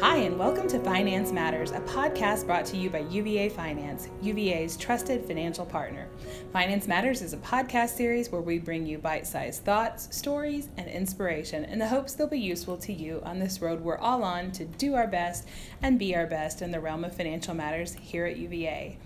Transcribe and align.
Hi, 0.00 0.16
and 0.16 0.38
welcome 0.38 0.66
to 0.68 0.78
Finance 0.78 1.30
Matters, 1.30 1.72
a 1.72 1.80
podcast 1.80 2.46
brought 2.46 2.64
to 2.66 2.78
you 2.78 2.88
by 2.88 3.00
UVA 3.00 3.50
Finance, 3.50 4.08
UVA's 4.22 4.78
trusted 4.78 5.26
financial 5.26 5.66
partner. 5.66 6.08
Finance 6.54 6.88
Matters 6.88 7.20
is 7.20 7.34
a 7.34 7.36
podcast 7.36 7.90
series 7.90 8.32
where 8.32 8.40
we 8.40 8.58
bring 8.58 8.86
you 8.86 8.96
bite 8.96 9.26
sized 9.26 9.62
thoughts, 9.62 10.08
stories, 10.16 10.70
and 10.78 10.88
inspiration 10.88 11.66
in 11.66 11.78
the 11.78 11.86
hopes 11.86 12.14
they'll 12.14 12.26
be 12.26 12.40
useful 12.40 12.78
to 12.78 12.94
you 12.94 13.20
on 13.26 13.38
this 13.38 13.60
road 13.60 13.82
we're 13.82 13.98
all 13.98 14.24
on 14.24 14.50
to 14.52 14.64
do 14.64 14.94
our 14.94 15.06
best 15.06 15.46
and 15.82 15.98
be 15.98 16.16
our 16.16 16.26
best 16.26 16.62
in 16.62 16.70
the 16.70 16.80
realm 16.80 17.04
of 17.04 17.14
financial 17.14 17.52
matters 17.52 17.92
here 17.92 18.24
at 18.24 18.38
UVA. 18.38 18.96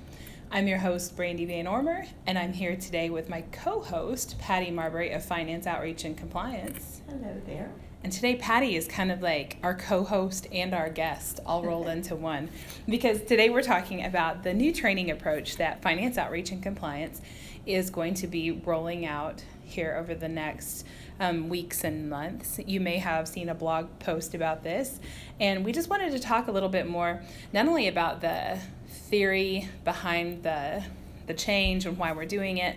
I'm 0.53 0.69
your 0.69 0.79
host, 0.79 1.17
Brandy 1.17 1.45
Van 1.45 1.67
Ormer, 1.67 2.07
and 2.29 2.39
I'm 2.39 2.53
here 2.53 2.77
today 2.77 3.11
with 3.11 3.29
my 3.29 3.41
co 3.51 3.81
host, 3.81 4.39
Patty 4.39 4.71
Marbury 4.71 5.11
of 5.11 5.25
Finance 5.25 5.67
Outreach 5.67 6.05
and 6.05 6.17
Compliance. 6.17 7.01
Hello 7.09 7.43
there. 7.47 7.73
And 8.05 8.13
today, 8.13 8.37
Patty 8.37 8.77
is 8.77 8.87
kind 8.87 9.11
of 9.11 9.23
like 9.23 9.57
our 9.63 9.75
co 9.75 10.05
host 10.05 10.47
and 10.53 10.75
our 10.75 10.91
guest 10.91 11.41
all 11.47 11.63
rolled 11.63 11.89
into 11.89 12.15
one. 12.15 12.51
Because 12.87 13.23
today 13.23 13.49
we're 13.49 13.63
talking 13.63 14.05
about 14.05 14.43
the 14.43 14.53
new 14.53 14.75
training 14.75 15.11
approach 15.11 15.57
that 15.57 15.81
Finance 15.81 16.19
Outreach 16.19 16.51
and 16.51 16.63
Compliance 16.63 17.23
is 17.65 17.89
going 17.89 18.13
to 18.13 18.27
be 18.27 18.51
rolling 18.51 19.07
out 19.07 19.43
here 19.65 19.97
over 19.99 20.15
the 20.15 20.29
next 20.29 20.85
um, 21.19 21.49
weeks 21.49 21.83
and 21.83 22.11
months. 22.11 22.61
You 22.67 22.79
may 22.79 22.99
have 22.99 23.27
seen 23.27 23.49
a 23.49 23.55
blog 23.55 23.89
post 24.01 24.35
about 24.35 24.63
this. 24.63 25.01
And 25.41 25.65
we 25.65 25.73
just 25.73 25.89
wanted 25.89 26.13
to 26.13 26.19
talk 26.19 26.47
a 26.47 26.53
little 26.53 26.69
bit 26.69 26.87
more, 26.87 27.23
not 27.55 27.67
only 27.67 27.89
about 27.89 28.21
the 28.21 28.59
theory 28.87 29.67
behind 29.83 30.43
the, 30.43 30.85
the 31.27 31.33
change 31.33 31.87
and 31.87 31.97
why 31.97 32.13
we're 32.13 32.27
doing 32.27 32.59
it, 32.59 32.77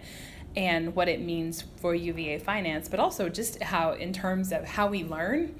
and 0.56 0.96
what 0.96 1.08
it 1.08 1.22
means 1.22 1.64
for 1.78 1.94
UVA 1.94 2.40
finance, 2.40 2.88
but 2.90 3.00
also 3.00 3.30
just 3.30 3.62
how, 3.62 3.92
in 3.92 4.14
terms 4.14 4.52
of 4.52 4.66
how 4.66 4.88
we 4.88 5.04
learn, 5.04 5.56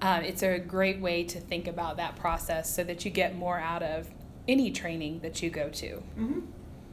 uh, 0.00 0.20
it's 0.24 0.42
a 0.42 0.58
great 0.58 1.00
way 1.00 1.22
to 1.22 1.38
think 1.38 1.68
about 1.68 1.96
that 1.96 2.16
process 2.16 2.74
so 2.74 2.82
that 2.82 3.04
you 3.04 3.10
get 3.10 3.36
more 3.36 3.58
out 3.58 3.82
of 3.82 4.08
any 4.48 4.70
training 4.70 5.20
that 5.20 5.42
you 5.42 5.50
go 5.50 5.68
to. 5.68 6.02
Mm-hmm. 6.18 6.40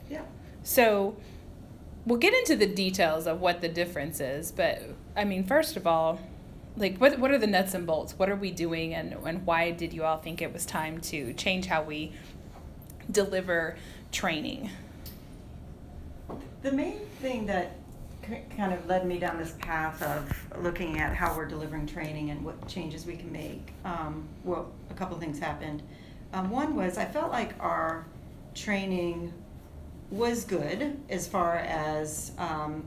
Yeah. 0.10 0.22
So 0.64 1.17
we'll 2.06 2.20
get 2.20 2.34
into 2.34 2.56
the 2.56 2.67
details 2.67 3.26
of 3.26 3.42
what 3.42 3.62
the 3.62 3.70
difference 3.70 4.20
is, 4.20 4.52
but 4.52 4.82
I 5.16 5.23
mean, 5.23 5.44
first 5.44 5.76
of 5.76 5.88
all, 5.88 6.20
like 6.78 6.98
what 6.98 7.20
what 7.20 7.32
are 7.32 7.38
the 7.38 7.48
nuts 7.48 7.73
and 7.73 7.86
bolts? 7.86 8.14
What 8.17 8.30
are 8.30 8.36
we 8.36 8.52
doing, 8.52 8.94
and 8.94 9.16
and 9.26 9.45
why 9.45 9.72
did 9.72 9.94
you 9.94 10.04
all 10.04 10.17
think 10.17 10.42
it 10.42 10.54
was 10.54 10.66
time 10.66 11.02
to 11.02 11.34
change 11.34 11.66
how 11.66 11.84
we 11.84 12.14
deliver 13.12 13.76
training? 14.12 14.70
The 16.62 16.72
main 16.74 17.00
thing 17.22 17.46
that 17.46 17.78
kind 18.56 18.74
of 18.74 18.86
led 18.86 19.06
me 19.06 19.18
down 19.18 19.38
this 19.38 19.56
path 19.60 20.04
of 20.04 20.62
looking 20.62 21.00
at 21.00 21.16
how 21.16 21.36
we're 21.36 21.48
delivering 21.48 21.88
training 21.88 22.32
and 22.32 22.44
what 22.44 22.68
changes 22.68 23.06
we 23.06 23.16
can 23.16 23.32
make, 23.32 23.72
um, 23.86 24.28
well, 24.44 24.70
a 24.90 24.94
couple 24.94 25.18
things 25.18 25.40
happened. 25.40 25.82
Um, 26.34 26.50
one 26.50 26.76
was 26.76 26.98
I 26.98 27.06
felt 27.06 27.32
like 27.32 27.54
our 27.62 28.06
training 28.54 29.34
was 30.12 30.44
good 30.44 31.00
as 31.10 31.28
far 31.28 31.56
as 31.56 32.34
um, 32.38 32.84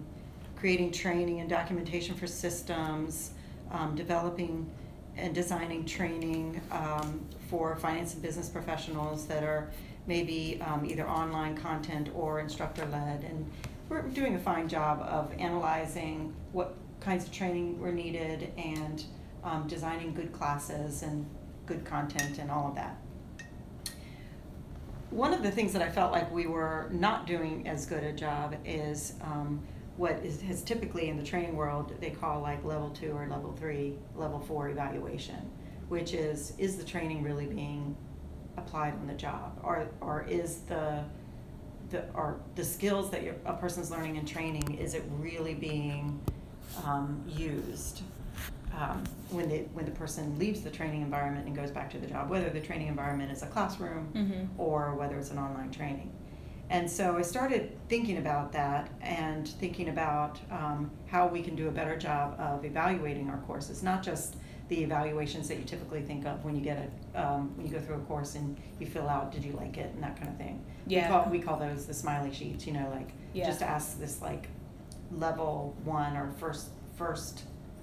creating 0.57 0.93
training 0.93 1.41
and 1.41 1.49
documentation 1.49 2.15
for 2.15 2.27
systems, 2.27 3.31
um, 3.71 3.95
developing 3.97 4.71
and 5.17 5.35
designing 5.35 5.87
training 5.87 6.61
um, 6.71 7.21
for 7.49 7.75
finance 7.77 8.13
and 8.13 8.23
business 8.23 8.49
professionals 8.49 9.27
that 9.27 9.43
are 9.43 9.71
maybe 10.07 10.61
um, 10.63 10.85
either 10.85 11.09
online 11.09 11.57
content 11.57 12.09
or 12.15 12.41
instructor 12.41 12.85
led. 12.87 13.25
And 13.25 13.51
we're 13.89 14.03
doing 14.03 14.35
a 14.35 14.39
fine 14.39 14.69
job 14.69 15.01
of 15.03 15.33
analyzing 15.39 16.35
what 16.53 16.75
kinds 17.01 17.25
of 17.25 17.33
training 17.33 17.79
were 17.79 17.93
needed 17.93 18.53
and 18.57 19.05
um, 19.45 19.67
designing 19.67 20.15
good 20.15 20.33
classes 20.33 21.03
and 21.03 21.27
good 21.67 21.85
content 21.85 22.39
and 22.39 22.51
all 22.51 22.69
of 22.69 22.75
that. 22.75 22.97
One 25.11 25.35
of 25.35 25.43
the 25.43 25.51
things 25.51 25.73
that 25.75 25.83
I 25.83 25.91
felt 25.91 26.13
like 26.13 26.33
we 26.33 26.47
were 26.47 26.89
not 26.91 27.27
doing 27.27 27.69
as 27.69 27.85
good 27.85 28.03
a 28.03 28.13
job 28.13 28.57
is 28.65 29.15
um, 29.21 29.63
what 29.97 30.13
is 30.25 30.41
has 30.43 30.63
typically 30.63 31.09
in 31.09 31.19
the 31.19 31.23
training 31.23 31.55
world 31.55 31.93
they 32.01 32.11
call 32.11 32.41
like 32.41 32.65
level 32.65 32.89
two 32.91 33.13
or 33.13 33.29
level 33.29 33.53
three, 33.53 33.99
level 34.17 34.41
four 34.41 34.71
evaluation, 34.71 35.51
which 35.89 36.15
is 36.15 36.55
is 36.57 36.77
the 36.77 36.85
training 36.85 37.23
really 37.23 37.47
being 37.47 37.95
applied 38.57 38.95
on 38.95 39.07
the 39.07 39.15
job, 39.15 39.59
or 39.63 39.87
or 40.01 40.25
is 40.29 40.59
the 40.69 41.03
the 41.91 42.05
or 42.15 42.41
the 42.55 42.65
skills 42.65 43.11
that 43.11 43.23
a 43.45 43.53
person's 43.55 43.91
learning 43.91 44.17
and 44.19 44.27
training 44.27 44.75
is 44.79 44.95
it 44.95 45.05
really 45.19 45.55
being 45.55 46.19
um, 46.85 47.23
used 47.29 48.03
um, 48.75 49.05
when 49.31 49.49
the 49.49 49.59
when 49.75 49.85
the 49.85 49.91
person 49.91 50.39
leaves 50.39 50.63
the 50.63 50.71
training 50.71 51.03
environment 51.03 51.47
and 51.47 51.55
goes 51.55 51.71
back 51.71 51.91
to 51.91 51.99
the 51.99 52.07
job, 52.07 52.31
whether 52.31 52.49
the 52.51 52.61
training 52.61 52.89
environment 52.89 53.31
is 53.31 53.43
a 53.43 53.47
classroom 53.47 54.09
Mhm. 54.15 54.49
or 54.59 54.95
whether 54.95 55.19
it's 55.19 55.31
an 55.31 55.39
online 55.39 55.71
training. 55.71 56.11
And 56.71 56.91
so 56.91 57.19
I 57.19 57.23
started 57.23 57.77
thinking 57.91 58.17
about 58.17 58.53
that 58.53 58.89
and 59.03 59.47
thinking 59.47 59.91
about 59.91 60.41
um, 60.51 60.91
how 61.07 61.27
we 61.27 61.43
can 61.43 61.55
do 61.55 61.69
a 61.69 61.71
better 61.71 61.97
job 61.99 62.35
of 62.41 62.65
evaluating 62.65 63.29
our 63.29 63.37
courses, 63.39 63.83
not 63.83 64.03
just 64.03 64.37
the 64.75 64.83
evaluations 64.83 65.49
that 65.49 65.59
you 65.59 65.65
typically 65.65 66.01
think 66.01 66.25
of 66.25 66.43
when 66.47 66.57
you 66.57 66.63
get 66.63 66.79
a 67.15 67.23
um, 67.23 67.53
when 67.57 67.67
you 67.67 67.73
go 67.73 67.79
through 67.79 67.97
a 67.97 68.01
course 68.01 68.37
and 68.37 68.57
you 68.81 68.87
fill 68.87 69.07
out 69.07 69.31
did 69.31 69.45
you 69.45 69.53
like 69.53 69.77
it 69.77 69.93
and 69.95 70.03
that 70.03 70.17
kind 70.17 70.29
of 70.31 70.37
thing. 70.39 70.65
Yeah. 70.87 71.03
We 71.03 71.13
call 71.13 71.31
we 71.31 71.39
call 71.41 71.57
those 71.59 71.85
the 71.85 71.93
smiley 71.93 72.33
sheets. 72.33 72.67
You 72.67 72.73
know, 72.73 72.89
like 72.95 73.11
Yeah. 73.35 73.47
just 73.47 73.61
ask 73.61 73.99
this 74.01 74.23
like 74.23 74.49
level 75.11 75.77
one 75.85 76.17
or 76.17 76.33
first 76.39 76.71
first 76.97 77.43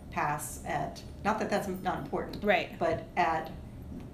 pass 0.09 0.61
at 0.66 1.03
not 1.23 1.38
that 1.38 1.50
that's 1.51 1.67
not 1.83 2.00
important, 2.00 2.44
Right. 2.44 2.69
but 2.79 3.03
at 3.16 3.51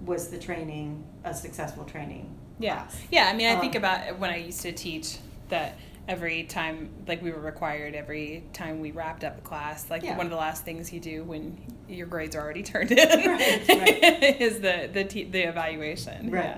was 0.01 0.27
the 0.29 0.37
training 0.37 1.01
a 1.23 1.33
successful 1.33 1.85
training 1.85 2.29
Yeah. 2.59 2.75
class? 2.75 3.01
Yeah, 3.09 3.29
I 3.31 3.33
mean, 3.33 3.47
I 3.55 3.57
think 3.61 3.75
Um, 3.75 3.79
about 3.83 4.19
when 4.19 4.31
I 4.31 4.35
used 4.37 4.61
to 4.63 4.73
teach 4.73 5.17
that 5.47 5.75
every 6.09 6.43
time, 6.43 6.89
like 7.07 7.21
we 7.21 7.31
were 7.31 7.39
required 7.39 7.95
every 7.95 8.43
time 8.51 8.81
we 8.81 8.91
wrapped 8.91 9.23
up 9.23 9.37
a 9.37 9.41
class, 9.41 9.89
like 9.89 10.03
Yeah. 10.03 10.17
one 10.17 10.25
of 10.25 10.31
the 10.31 10.37
last 10.37 10.65
things 10.65 10.91
you 10.91 10.99
do 10.99 11.23
when 11.23 11.57
your 11.87 12.07
grades 12.07 12.35
are 12.35 12.41
already 12.41 12.63
turned 12.63 12.91
in 12.91 12.97
Right, 12.97 13.67
right. 13.67 14.41
is 14.41 14.59
the 14.59 14.89
the 14.91 15.03
te- 15.03 15.25
the 15.25 15.41
evaluation. 15.41 16.31
Right. 16.31 16.45
Yeah. 16.45 16.57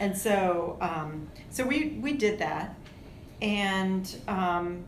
And 0.00 0.16
so, 0.16 0.76
um, 0.80 1.30
so 1.50 1.64
we, 1.64 1.98
we 2.00 2.14
did 2.14 2.40
that 2.40 2.76
and 3.40 4.16
um, 4.26 4.84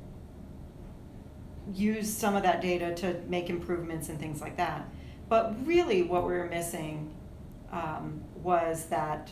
used 1.73 2.19
some 2.19 2.35
of 2.35 2.43
that 2.43 2.61
data 2.61 2.95
to 2.97 3.21
make 3.29 3.49
improvements 3.49 4.09
and 4.09 4.19
things 4.19 4.41
like 4.41 4.57
that. 4.57 4.89
But 5.29 5.55
really, 5.67 6.03
what 6.03 6.23
we 6.27 6.33
were 6.33 6.49
missing 6.49 7.13
um, 7.73 8.23
was 8.43 8.87
that 8.87 9.31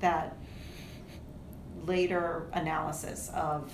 that 0.00 0.36
later 1.84 2.48
analysis 2.52 3.30
of 3.34 3.72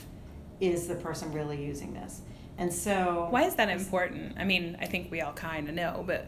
is 0.60 0.87
the 0.87 0.94
person 0.94 1.32
really 1.32 1.62
using 1.62 1.93
this? 1.94 2.22
And 2.58 2.72
so, 2.72 3.26
Why 3.30 3.44
is 3.44 3.54
that 3.56 3.68
important? 3.68 4.34
I 4.38 4.44
mean, 4.44 4.76
I 4.80 4.86
think 4.86 5.10
we 5.10 5.20
all 5.20 5.32
kind 5.32 5.68
of 5.68 5.74
know, 5.74 6.04
but 6.06 6.26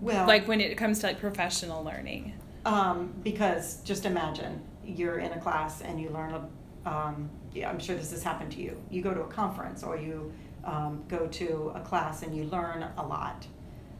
well, 0.00 0.26
like 0.26 0.46
when 0.48 0.60
it 0.60 0.76
comes 0.76 0.98
to 1.00 1.06
like 1.06 1.20
professional 1.20 1.82
learning. 1.84 2.34
Um, 2.64 3.14
because 3.22 3.76
just 3.82 4.04
imagine 4.06 4.60
you're 4.84 5.18
in 5.18 5.32
a 5.32 5.38
class 5.40 5.80
and 5.82 6.00
you 6.00 6.10
learn 6.10 6.34
a, 6.34 6.90
um, 6.90 7.30
yeah, 7.54 7.70
I'm 7.70 7.78
sure 7.78 7.94
this 7.96 8.10
has 8.10 8.22
happened 8.22 8.52
to 8.52 8.60
you. 8.60 8.76
You 8.90 9.02
go 9.02 9.14
to 9.14 9.22
a 9.22 9.28
conference 9.28 9.82
or 9.84 9.96
you 9.96 10.32
um, 10.64 11.04
go 11.08 11.26
to 11.28 11.72
a 11.76 11.80
class 11.80 12.22
and 12.22 12.36
you 12.36 12.44
learn 12.44 12.84
a 12.98 13.06
lot. 13.06 13.46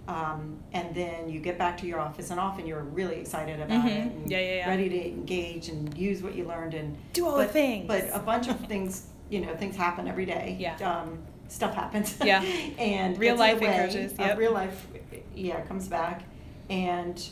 Um, 0.08 0.58
and 0.72 0.94
then 0.94 1.28
you 1.28 1.40
get 1.40 1.58
back 1.58 1.76
to 1.78 1.86
your 1.86 1.98
office 2.00 2.30
and 2.30 2.38
often 2.38 2.66
you're 2.66 2.82
really 2.82 3.16
excited 3.16 3.60
about 3.60 3.84
Mhm. 3.84 3.86
it 4.06 4.12
and 4.12 4.30
Yeah, 4.30 4.38
yeah, 4.38 4.54
yeah. 4.56 4.68
ready 4.68 4.88
to 4.88 5.08
engage 5.08 5.68
and 5.68 5.96
use 5.96 6.22
what 6.22 6.34
you 6.34 6.44
learned 6.44 6.74
and 6.74 6.96
Do 7.12 7.26
all 7.26 7.36
the 7.36 7.44
but, 7.44 7.52
things. 7.52 7.86
But 7.88 8.10
a 8.12 8.18
bunch 8.20 8.46
of 8.48 8.58
things, 8.66 9.06
you 9.30 9.40
know, 9.40 9.54
things 9.56 9.76
happen 9.76 10.06
every 10.06 10.24
day. 10.26 10.56
Yeah. 10.60 10.76
Um, 10.78 11.18
stuff 11.48 11.74
happens. 11.74 12.16
Yeah. 12.22 12.40
and 12.78 13.18
Real 13.18 13.36
life 13.36 13.60
way 13.60 13.68
encourages, 13.68 14.14
yep. 14.18 14.38
Real 14.38 14.52
life, 14.52 14.86
yeah, 15.34 15.60
comes 15.62 15.88
back, 15.88 16.24
and 16.70 17.22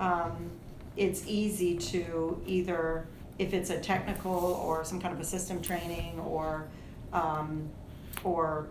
um, 0.00 0.50
it's 0.96 1.26
easy 1.26 1.76
to 1.78 2.40
either, 2.46 3.06
if 3.38 3.52
it's 3.54 3.70
a 3.70 3.78
technical 3.78 4.32
or 4.34 4.84
some 4.84 5.00
kind 5.00 5.14
of 5.14 5.20
a 5.20 5.24
system 5.24 5.60
training 5.62 6.18
or 6.20 6.66
um, 7.12 7.68
or 8.24 8.66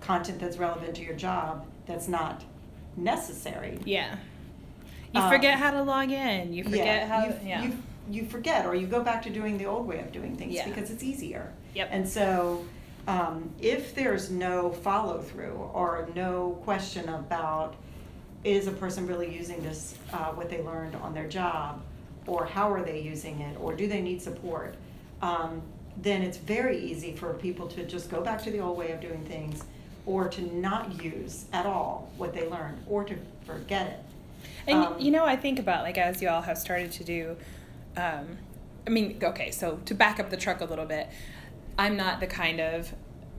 content 0.00 0.38
that's 0.40 0.56
relevant 0.56 0.94
to 0.96 1.02
your 1.04 1.14
job 1.14 1.66
that's 1.86 2.08
not 2.08 2.42
necessary. 2.96 3.78
Yeah. 3.84 4.16
You 5.14 5.20
Um, 5.20 5.30
forget 5.30 5.58
how 5.58 5.70
to 5.72 5.82
log 5.82 6.10
in. 6.10 6.52
You 6.52 6.64
forget 6.64 6.86
yeah, 6.86 7.06
how. 7.06 7.26
you, 7.26 7.34
yeah. 7.44 7.62
you 7.64 7.72
you 8.10 8.24
forget 8.24 8.66
or 8.66 8.74
you 8.74 8.86
go 8.88 9.04
back 9.04 9.22
to 9.22 9.30
doing 9.30 9.56
the 9.56 9.66
old 9.66 9.86
way 9.86 10.00
of 10.00 10.10
doing 10.10 10.36
things 10.36 10.54
Yeah. 10.54 10.66
because 10.68 10.90
it's 10.90 11.02
easier. 11.02 11.52
Yep. 11.74 11.88
And 11.92 12.08
so, 12.08 12.64
um, 13.06 13.50
if 13.60 13.94
there's 13.94 14.30
no 14.30 14.70
follow 14.70 15.20
through 15.20 15.70
or 15.72 16.08
no 16.14 16.58
question 16.64 17.08
about 17.08 17.74
is 18.44 18.66
a 18.66 18.72
person 18.72 19.06
really 19.06 19.34
using 19.34 19.62
this 19.62 19.96
uh, 20.12 20.30
what 20.32 20.48
they 20.48 20.62
learned 20.62 20.94
on 20.96 21.12
their 21.14 21.28
job, 21.28 21.82
or 22.26 22.46
how 22.46 22.72
are 22.72 22.82
they 22.82 23.00
using 23.00 23.40
it, 23.40 23.56
or 23.60 23.74
do 23.74 23.86
they 23.86 24.00
need 24.00 24.22
support, 24.22 24.74
um, 25.22 25.60
then 25.96 26.22
it's 26.22 26.38
very 26.38 26.78
easy 26.78 27.14
for 27.14 27.34
people 27.34 27.66
to 27.66 27.84
just 27.84 28.10
go 28.10 28.20
back 28.22 28.42
to 28.42 28.50
the 28.50 28.60
old 28.60 28.78
way 28.78 28.92
of 28.92 29.00
doing 29.00 29.24
things, 29.24 29.64
or 30.06 30.28
to 30.28 30.42
not 30.54 31.02
use 31.02 31.44
at 31.52 31.66
all 31.66 32.10
what 32.16 32.32
they 32.32 32.48
learned, 32.48 32.78
or 32.86 33.04
to 33.04 33.14
forget 33.44 33.86
it. 33.88 33.98
And 34.66 34.84
Um, 34.84 34.98
you 34.98 35.10
know, 35.10 35.24
I 35.24 35.36
think 35.36 35.58
about 35.58 35.82
like 35.84 35.98
as 35.98 36.22
you 36.22 36.28
all 36.28 36.42
have 36.42 36.56
started 36.58 36.92
to 36.92 37.04
do. 37.04 37.36
Um, 37.96 38.38
I 38.86 38.90
mean, 38.90 39.18
okay, 39.22 39.50
so 39.50 39.80
to 39.84 39.94
back 39.94 40.18
up 40.18 40.30
the 40.30 40.36
truck 40.38 40.62
a 40.62 40.64
little 40.64 40.86
bit, 40.86 41.08
I'm 41.80 41.96
not 41.96 42.20
the 42.20 42.26
kind 42.26 42.60
of 42.60 42.92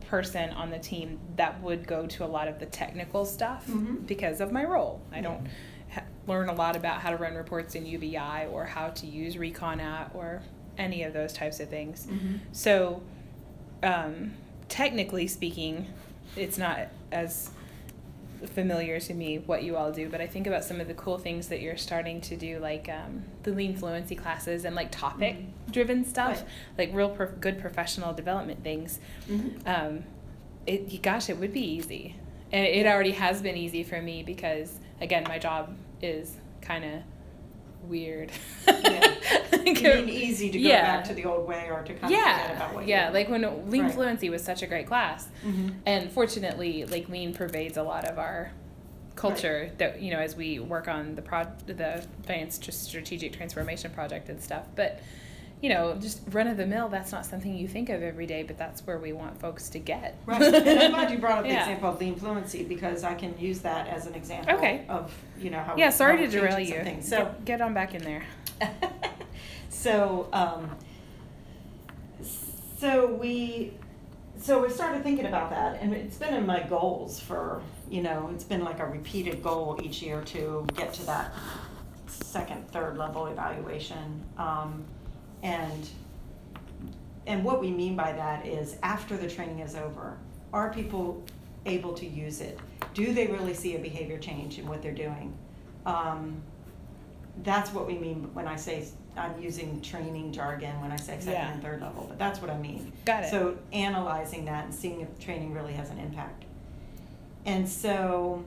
person 0.09 0.49
on 0.49 0.71
the 0.71 0.79
team 0.79 1.19
that 1.35 1.61
would 1.61 1.85
go 1.87 2.07
to 2.07 2.25
a 2.25 2.27
lot 2.27 2.47
of 2.47 2.59
the 2.59 2.65
technical 2.65 3.23
stuff 3.23 3.67
Mhm. 3.67 4.07
because 4.07 4.41
of 4.41 4.51
my 4.51 4.63
role. 4.65 4.99
I 5.11 5.21
don't 5.21 5.47
ha- 5.91 6.03
learn 6.27 6.49
a 6.49 6.53
lot 6.53 6.75
about 6.75 7.01
how 7.01 7.11
to 7.11 7.17
run 7.17 7.35
reports 7.35 7.75
in 7.75 7.85
UBI 7.85 8.47
or 8.47 8.65
how 8.65 8.89
to 8.89 9.05
use 9.05 9.37
Recon 9.37 9.79
at 9.79 10.09
or 10.15 10.41
any 10.77 11.03
of 11.03 11.13
those 11.13 11.33
types 11.33 11.59
of 11.59 11.69
things. 11.69 12.07
Mhm. 12.07 12.39
So, 12.51 13.03
um, 13.83 14.33
technically 14.69 15.27
speaking, 15.27 15.87
it's 16.35 16.57
not 16.57 16.87
as 17.11 17.51
familiar 18.47 18.99
to 18.99 19.13
me 19.13 19.37
what 19.39 19.63
you 19.63 19.75
all 19.77 19.91
do, 19.91 20.09
but 20.09 20.21
I 20.21 20.27
think 20.27 20.47
about 20.47 20.63
some 20.63 20.79
of 20.81 20.87
the 20.87 20.93
cool 20.93 21.17
things 21.17 21.47
that 21.49 21.61
you're 21.61 21.77
starting 21.77 22.21
to 22.21 22.35
do, 22.35 22.59
like 22.59 22.89
um, 22.89 23.23
the 23.43 23.51
lean 23.51 23.75
fluency 23.75 24.15
classes 24.15 24.65
and 24.65 24.75
like 24.75 24.91
topic 24.91 25.37
driven 25.71 26.03
stuff, 26.05 26.37
Right. 26.77 26.87
like 26.89 26.95
real 26.95 27.09
prof- 27.09 27.39
good 27.39 27.59
professional 27.59 28.13
development 28.13 28.63
things. 28.63 28.99
Mhm. 29.29 29.67
Um, 29.67 30.03
it, 30.67 31.01
gosh, 31.01 31.29
it 31.29 31.37
would 31.37 31.53
be 31.53 31.61
easy. 31.61 32.15
And 32.51 32.65
it 32.65 32.85
already 32.85 33.11
has 33.11 33.41
been 33.41 33.55
easy 33.55 33.83
for 33.83 34.01
me 34.01 34.23
because, 34.23 34.77
again, 34.99 35.23
my 35.27 35.39
job 35.39 35.75
is 36.01 36.35
kind 36.61 36.83
of 36.83 36.91
weird. 37.83 38.31
Yeah. 38.67 39.07
You 39.63 40.05
mean 40.05 40.09
easy 40.09 40.49
to 40.49 40.57
go 40.59 40.67
Yeah. 40.67 40.97
back 40.97 41.05
to 41.05 41.13
the 41.13 41.25
old 41.25 41.47
way 41.47 41.69
or 41.69 41.81
to 41.83 41.93
kind 41.93 42.03
of 42.13 42.19
forget 42.19 42.55
about 42.55 42.69
yeah, 42.69 42.73
what 42.73 42.87
yeah. 42.87 43.07
you 43.07 43.13
Like 43.13 43.29
when 43.29 43.69
Lean 43.69 43.83
Right. 43.85 43.93
Fluency 43.93 44.29
was 44.29 44.43
such 44.43 44.61
a 44.63 44.67
great 44.67 44.87
class, 44.87 45.27
Mhm. 45.45 45.75
and 45.85 46.11
fortunately, 46.11 46.85
like 46.85 47.09
Lean 47.09 47.33
pervades 47.33 47.77
a 47.77 47.83
lot 47.83 48.05
of 48.05 48.17
our 48.17 48.51
culture 49.15 49.71
that 49.77 50.01
you 50.01 50.09
know 50.11 50.19
as 50.19 50.35
we 50.35 50.57
work 50.59 50.87
on 50.87 51.15
the 51.15 51.21
prod 51.21 51.59
the 51.67 52.03
tr- 52.59 52.71
strategic 52.71 53.33
transformation 53.33 53.91
project 53.91 54.29
and 54.29 54.41
stuff. 54.41 54.67
But 54.75 54.99
you 55.61 55.69
know, 55.69 55.95
just 55.95 56.21
run 56.31 56.47
of 56.47 56.57
the 56.57 56.65
mill. 56.65 56.89
That's 56.89 57.11
not 57.11 57.25
something 57.25 57.55
you 57.55 57.67
think 57.67 57.89
of 57.89 58.01
every 58.01 58.25
day, 58.25 58.41
but 58.43 58.57
that's 58.57 58.81
where 58.87 58.97
we 58.97 59.13
want 59.13 59.39
folks 59.39 59.69
to 59.69 59.79
get. 59.79 60.17
Right, 60.25 60.41
and 60.41 60.79
I'm 60.79 60.91
glad 60.91 61.11
you 61.11 61.19
brought 61.19 61.37
up 61.37 61.43
the 61.43 61.49
Yeah. 61.53 61.59
example 61.61 61.89
of 61.89 61.99
lean 61.99 62.15
fluency 62.15 62.63
because 62.63 63.03
I 63.03 63.13
can 63.13 63.37
use 63.37 63.59
that 63.59 63.87
as 63.87 64.07
an 64.07 64.15
example 64.15 64.55
Okay. 64.55 64.85
of 64.89 65.13
you 65.39 65.51
know 65.51 65.59
how 65.59 65.75
Yeah, 65.77 65.91
sorry 65.91 66.17
to 66.17 66.27
derail 66.27 66.59
you. 66.59 66.81
things. 66.83 67.07
So 67.07 67.17
get, 67.25 67.45
get 67.45 67.61
on 67.61 67.73
back 67.75 67.93
in 67.93 68.01
there. 68.03 68.23
so 69.69 70.27
um, 70.33 70.71
so 72.77 73.07
we 73.13 73.73
so 74.39 74.61
we 74.63 74.69
started 74.69 75.03
thinking 75.03 75.25
about 75.27 75.51
that 75.51 75.79
and 75.81 75.93
it's 75.93 76.17
been 76.17 76.33
in 76.33 76.45
my 76.45 76.61
goals 76.63 77.19
for 77.19 77.61
you 77.89 78.01
know 78.01 78.29
it's 78.33 78.43
been 78.43 78.63
like 78.63 78.79
a 78.79 78.85
repeated 78.85 79.43
goal 79.43 79.79
each 79.83 80.01
year 80.01 80.21
to 80.23 80.65
get 80.75 80.93
to 80.93 81.05
that 81.05 81.31
second 82.07 82.67
third 82.71 82.97
level 82.97 83.27
evaluation 83.27 84.23
um, 84.37 84.83
and 85.43 85.89
and 87.27 87.43
what 87.43 87.61
we 87.61 87.69
mean 87.71 87.95
by 87.95 88.11
that 88.11 88.45
is 88.45 88.75
after 88.83 89.15
the 89.17 89.27
training 89.29 89.59
is 89.59 89.75
over 89.75 90.17
are 90.53 90.73
people 90.73 91.23
able 91.65 91.93
to 91.93 92.05
use 92.05 92.41
it 92.41 92.59
do 92.93 93.13
they 93.13 93.27
really 93.27 93.53
see 93.53 93.75
a 93.75 93.79
behavior 93.79 94.17
change 94.17 94.57
in 94.59 94.67
what 94.67 94.81
they're 94.81 94.91
doing 94.91 95.33
um, 95.85 96.41
that's 97.43 97.71
what 97.73 97.87
we 97.87 97.97
mean 97.97 98.29
when 98.33 98.47
I 98.47 98.55
say 98.55 98.85
I'm 99.17 99.41
using 99.41 99.81
training 99.81 100.31
jargon 100.31 100.79
when 100.81 100.91
I 100.91 100.95
say 100.95 101.17
second 101.19 101.31
Yeah. 101.33 101.51
and 101.53 101.61
third 101.61 101.81
level, 101.81 102.05
but 102.07 102.17
that's 102.19 102.41
what 102.41 102.49
I 102.49 102.57
mean. 102.57 102.93
Got 103.05 103.23
it. 103.23 103.29
So 103.29 103.57
analyzing 103.73 104.45
that 104.45 104.65
and 104.65 104.73
seeing 104.73 105.01
if 105.01 105.19
training 105.19 105.53
really 105.53 105.73
has 105.73 105.89
an 105.89 105.97
impact. 105.97 106.45
And 107.45 107.67
so 107.67 108.45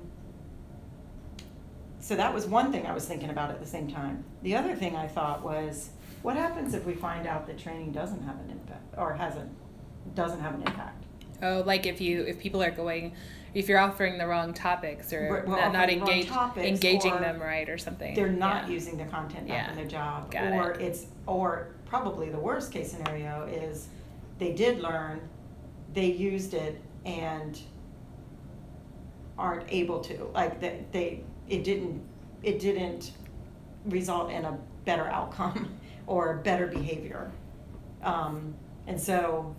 so 2.01 2.15
that 2.17 2.33
was 2.33 2.47
one 2.47 2.71
thing 2.73 2.87
I 2.87 2.93
was 2.93 3.05
thinking 3.07 3.31
about 3.31 3.51
at 3.51 3.61
the 3.61 3.67
same 3.67 3.91
time. 3.91 4.25
The 4.43 4.55
other 4.57 4.75
thing 4.75 4.95
I 4.97 5.07
thought 5.09 5.43
was 5.43 5.91
what 6.25 6.37
happens 6.37 6.73
if 6.73 6.87
we 6.87 6.95
find 6.95 7.27
out 7.27 7.47
that 7.47 7.59
training 7.59 7.93
doesn't 7.93 8.23
have 8.23 8.37
an 8.41 8.51
impact 8.51 8.95
or 8.97 9.13
hasn't 9.13 9.51
doesn't 10.15 10.41
have 10.41 10.55
an 10.55 10.63
impact? 10.63 11.05
Oh, 11.43 11.63
like 11.67 11.85
if 11.85 12.01
you 12.01 12.23
if 12.23 12.39
people 12.39 12.63
are 12.63 12.71
going, 12.71 13.13
if 13.53 13.69
you're 13.69 13.79
offering 13.79 14.17
the 14.17 14.27
wrong 14.27 14.55
topics 14.55 15.13
or 15.13 15.45
not, 15.47 15.73
not 15.75 15.75
offering 15.85 15.99
the 15.99 16.05
wrong 16.07 16.11
engage, 16.13 16.29
topics 16.29 16.67
engaging 16.67 17.21
them 17.21 17.39
right 17.43 17.69
or 17.69 17.77
something. 17.77 18.15
they're 18.15 18.29
not 18.31 18.67
Yeah. 18.67 18.73
using 18.73 18.97
the 18.97 19.05
content 19.05 19.49
Yeah. 19.49 19.69
in 19.69 19.77
their 19.77 19.85
job 19.85 20.31
Got 20.31 20.53
or 20.55 20.71
it. 20.71 20.81
it's 20.81 21.07
or 21.27 21.69
probably 21.85 22.31
the 22.31 22.39
worst 22.41 22.73
case 22.73 22.91
scenario 22.93 23.45
is 23.45 23.89
they 24.39 24.53
did 24.55 24.81
learn 24.81 25.21
they 25.93 26.07
used 26.07 26.55
it 26.55 26.81
and 27.05 27.61
aren't 29.37 29.71
able 29.71 30.01
to 30.01 30.25
like 30.33 30.59
that 30.61 30.91
they 30.91 31.23
it 31.51 31.65
didn't 31.65 32.01
it 32.43 32.59
didn't 32.61 33.13
result 33.85 34.31
in 34.31 34.47
a 34.47 34.57
better 34.87 35.07
outcome 35.09 35.69
or 36.07 36.37
better 36.39 36.67
behavior 36.67 37.31
um, 38.03 38.55
and 38.87 39.01
so 39.01 39.55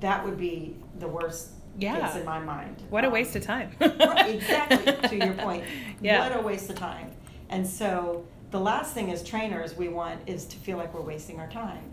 that 0.00 0.24
would 0.24 0.36
be 0.38 0.76
the 0.98 1.08
worst 1.08 1.50
Yeah. 1.78 2.06
case 2.06 2.16
in 2.16 2.24
my 2.24 2.38
mind 2.40 2.82
What 2.90 3.04
a 3.04 3.06
Um, 3.08 3.12
waste 3.14 3.34
of 3.36 3.42
time. 3.42 3.70
right, 3.80 4.34
exactly 4.34 5.08
to 5.08 5.16
your 5.16 5.34
point. 5.34 5.64
Yeah. 6.02 6.28
What 6.28 6.38
a 6.38 6.42
waste 6.42 6.68
of 6.70 6.76
time. 6.76 7.10
And 7.48 7.66
so 7.66 8.24
the 8.50 8.60
last 8.60 8.94
thing 8.94 9.10
as 9.10 9.22
trainers 9.24 9.76
we 9.76 9.88
want 9.88 10.20
is 10.28 10.44
to 10.46 10.56
feel 10.58 10.76
like 10.76 10.92
we're 10.94 11.00
wasting 11.14 11.40
our 11.40 11.48
time. 11.48 11.90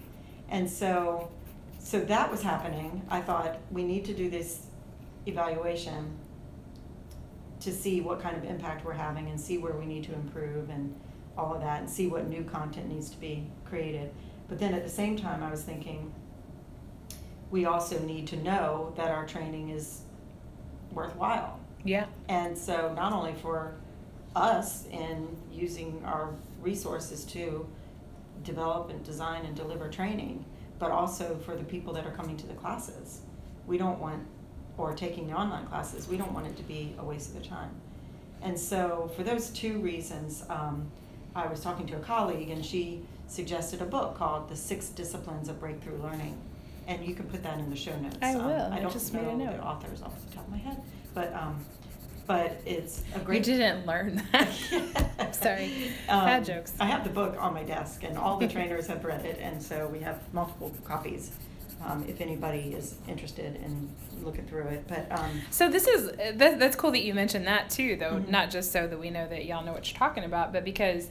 And 0.49 0.69
so 0.69 1.31
so 1.79 1.99
that 2.01 2.29
was 2.31 2.41
happening. 2.43 3.01
I 3.09 3.21
thought 3.21 3.57
we 3.71 3.83
need 3.83 4.05
to 4.05 4.13
do 4.13 4.29
this 4.29 4.65
evaluation 5.25 6.17
to 7.61 7.71
see 7.71 8.01
what 8.01 8.19
kind 8.19 8.35
of 8.35 8.43
impact 8.43 8.85
we're 8.85 8.93
having 8.93 9.29
and 9.29 9.39
see 9.39 9.57
where 9.57 9.73
we 9.73 9.85
need 9.85 10.03
to 10.03 10.13
improve 10.13 10.69
and 10.69 10.93
all 11.37 11.53
of 11.53 11.61
that 11.61 11.81
and 11.81 11.89
see 11.89 12.07
what 12.07 12.27
new 12.27 12.43
content 12.43 12.89
needs 12.89 13.09
to 13.09 13.19
be 13.19 13.45
created. 13.65 14.11
But 14.47 14.59
then 14.59 14.73
at 14.73 14.83
the 14.83 14.89
same 14.89 15.17
time 15.17 15.43
I 15.43 15.51
was 15.51 15.63
thinking 15.63 16.13
we 17.51 17.65
also 17.65 17.99
need 17.99 18.27
to 18.27 18.37
know 18.37 18.93
that 18.97 19.11
our 19.11 19.25
training 19.25 19.69
is 19.69 20.01
worthwhile. 20.91 21.59
yeah. 21.83 22.05
And 22.27 22.57
so 22.57 22.93
not 22.95 23.13
only 23.13 23.33
for 23.33 23.75
us 24.35 24.85
in 24.87 25.27
using 25.51 26.01
our 26.05 26.33
resources 26.61 27.23
to 27.25 27.65
develop 28.43 28.89
and 28.89 29.03
design 29.03 29.45
and 29.45 29.55
deliver 29.55 29.89
training, 29.89 30.43
but 30.79 30.91
also 30.91 31.37
for 31.45 31.55
the 31.55 31.63
people 31.63 31.93
that 31.93 32.05
are 32.05 32.11
coming 32.11 32.35
to 32.37 32.47
the 32.47 32.53
classes. 32.53 33.21
We 33.65 33.77
don't 33.77 33.99
want, 33.99 34.25
or 34.77 34.93
taking 34.93 35.27
the 35.27 35.33
online 35.33 35.65
classes, 35.67 36.07
we 36.07 36.17
don't 36.17 36.33
want 36.33 36.47
it 36.47 36.57
to 36.57 36.63
be 36.63 36.95
a 36.99 37.05
waste 37.05 37.29
of 37.29 37.35
their 37.35 37.43
time. 37.43 37.71
And 38.41 38.59
so 38.59 39.09
for 39.15 39.23
those 39.23 39.49
two 39.49 39.79
reasons, 39.79 40.43
um, 40.49 40.91
I 41.35 41.47
was 41.47 41.59
talking 41.59 41.85
to 41.87 41.97
a 41.97 41.99
colleague 41.99 42.49
and 42.49 42.65
she 42.65 43.01
suggested 43.27 43.81
a 43.81 43.85
book 43.85 44.15
called 44.17 44.47
The 44.49 44.55
Six 44.55 44.87
Disciplines 44.89 45.49
of 45.49 45.59
Breakthrough 45.59 46.01
Learning. 46.01 46.37
And 46.87 47.03
you 47.05 47.15
can 47.15 47.25
put 47.25 47.43
that 47.43 47.57
in 47.59 47.69
the 47.69 47.75
show 47.75 47.97
notes. 47.99 48.17
I 48.21 48.33
Um, 48.35 48.45
will. 48.45 48.61
I 48.71 48.77
I 48.77 48.79
don't 48.79 48.93
just 48.93 49.11
made 49.13 49.23
a 49.23 49.35
know 49.35 49.45
note. 49.45 49.57
the 49.57 49.63
authors 49.63 50.01
off 50.01 50.13
the 50.29 50.35
top 50.35 50.45
of 50.45 50.51
my 50.51 50.57
head, 50.59 50.81
but, 51.15 51.33
um, 51.33 51.65
but 52.27 52.61
it's 52.65 53.01
a 53.15 53.19
great. 53.19 53.45
You 53.47 53.55
didn't 53.57 53.85
learn 53.87 54.21
that. 54.31 55.35
Sorry. 55.35 55.91
Um, 56.07 56.25
Bad 56.25 56.45
jokes. 56.45 56.73
I 56.79 56.85
have 56.85 57.03
the 57.03 57.09
book 57.09 57.35
on 57.39 57.53
my 57.55 57.63
desk, 57.63 58.03
and 58.03 58.17
all 58.17 58.37
the 58.37 58.47
trainers 58.47 58.85
have 58.87 59.03
read 59.03 59.25
it, 59.25 59.39
and 59.41 59.61
so 59.61 59.87
we 59.87 59.99
have 59.99 60.19
multiple 60.33 60.71
copies. 60.83 61.31
Um, 61.83 62.03
if 62.07 62.19
anybody 62.21 62.73
is 62.75 62.95
interested 63.07 63.57
in 63.57 63.89
looking 64.23 64.45
through 64.47 64.67
it, 64.67 64.85
but 64.87 65.07
um, 65.11 65.41
So 65.51 65.69
this 65.69 65.85
is 65.87 66.11
that, 66.37 66.57
that's 66.59 66.75
cool 66.75 66.91
that 66.91 67.03
you 67.03 67.13
mentioned 67.13 67.45
that 67.47 67.69
too, 67.69 67.95
though. 67.95 68.13
Mhm. 68.13 68.29
Not 68.29 68.49
just 68.49 68.71
so 68.71 68.87
that 68.87 68.99
we 68.99 69.09
know 69.11 69.27
that 69.27 69.45
y'all 69.45 69.63
know 69.63 69.73
what 69.73 69.89
you're 69.91 69.99
talking 69.99 70.23
about, 70.23 70.51
but 70.53 70.63
because 70.63 71.09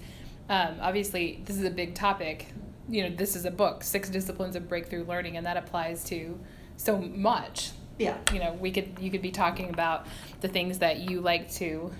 um, 0.49 0.77
obviously 0.81 1.43
this 1.45 1.57
is 1.57 1.65
a 1.65 1.71
big 1.71 1.95
topic. 1.95 2.49
You 2.89 3.05
know, 3.09 3.15
this 3.17 3.37
is 3.37 3.45
a 3.45 3.51
book, 3.51 3.83
Six 3.85 4.11
Disciplines 4.11 4.57
of 4.57 4.69
Breakthrough 4.69 5.05
Learning, 5.05 5.37
and 5.37 5.47
that 5.47 5.57
applies 5.57 6.03
to 6.05 6.39
so 6.77 6.99
much. 6.99 7.71
yeah, 7.99 8.17
You 8.33 8.41
know, 8.41 8.53
we 8.55 8.73
could 8.73 8.99
you 9.01 9.11
could 9.11 9.23
be 9.23 9.31
talking 9.31 9.71
about 9.71 10.07
the 10.41 10.49
things 10.49 10.81
that 10.81 10.99
you 10.99 11.21
like 11.21 11.51
to 11.53 11.93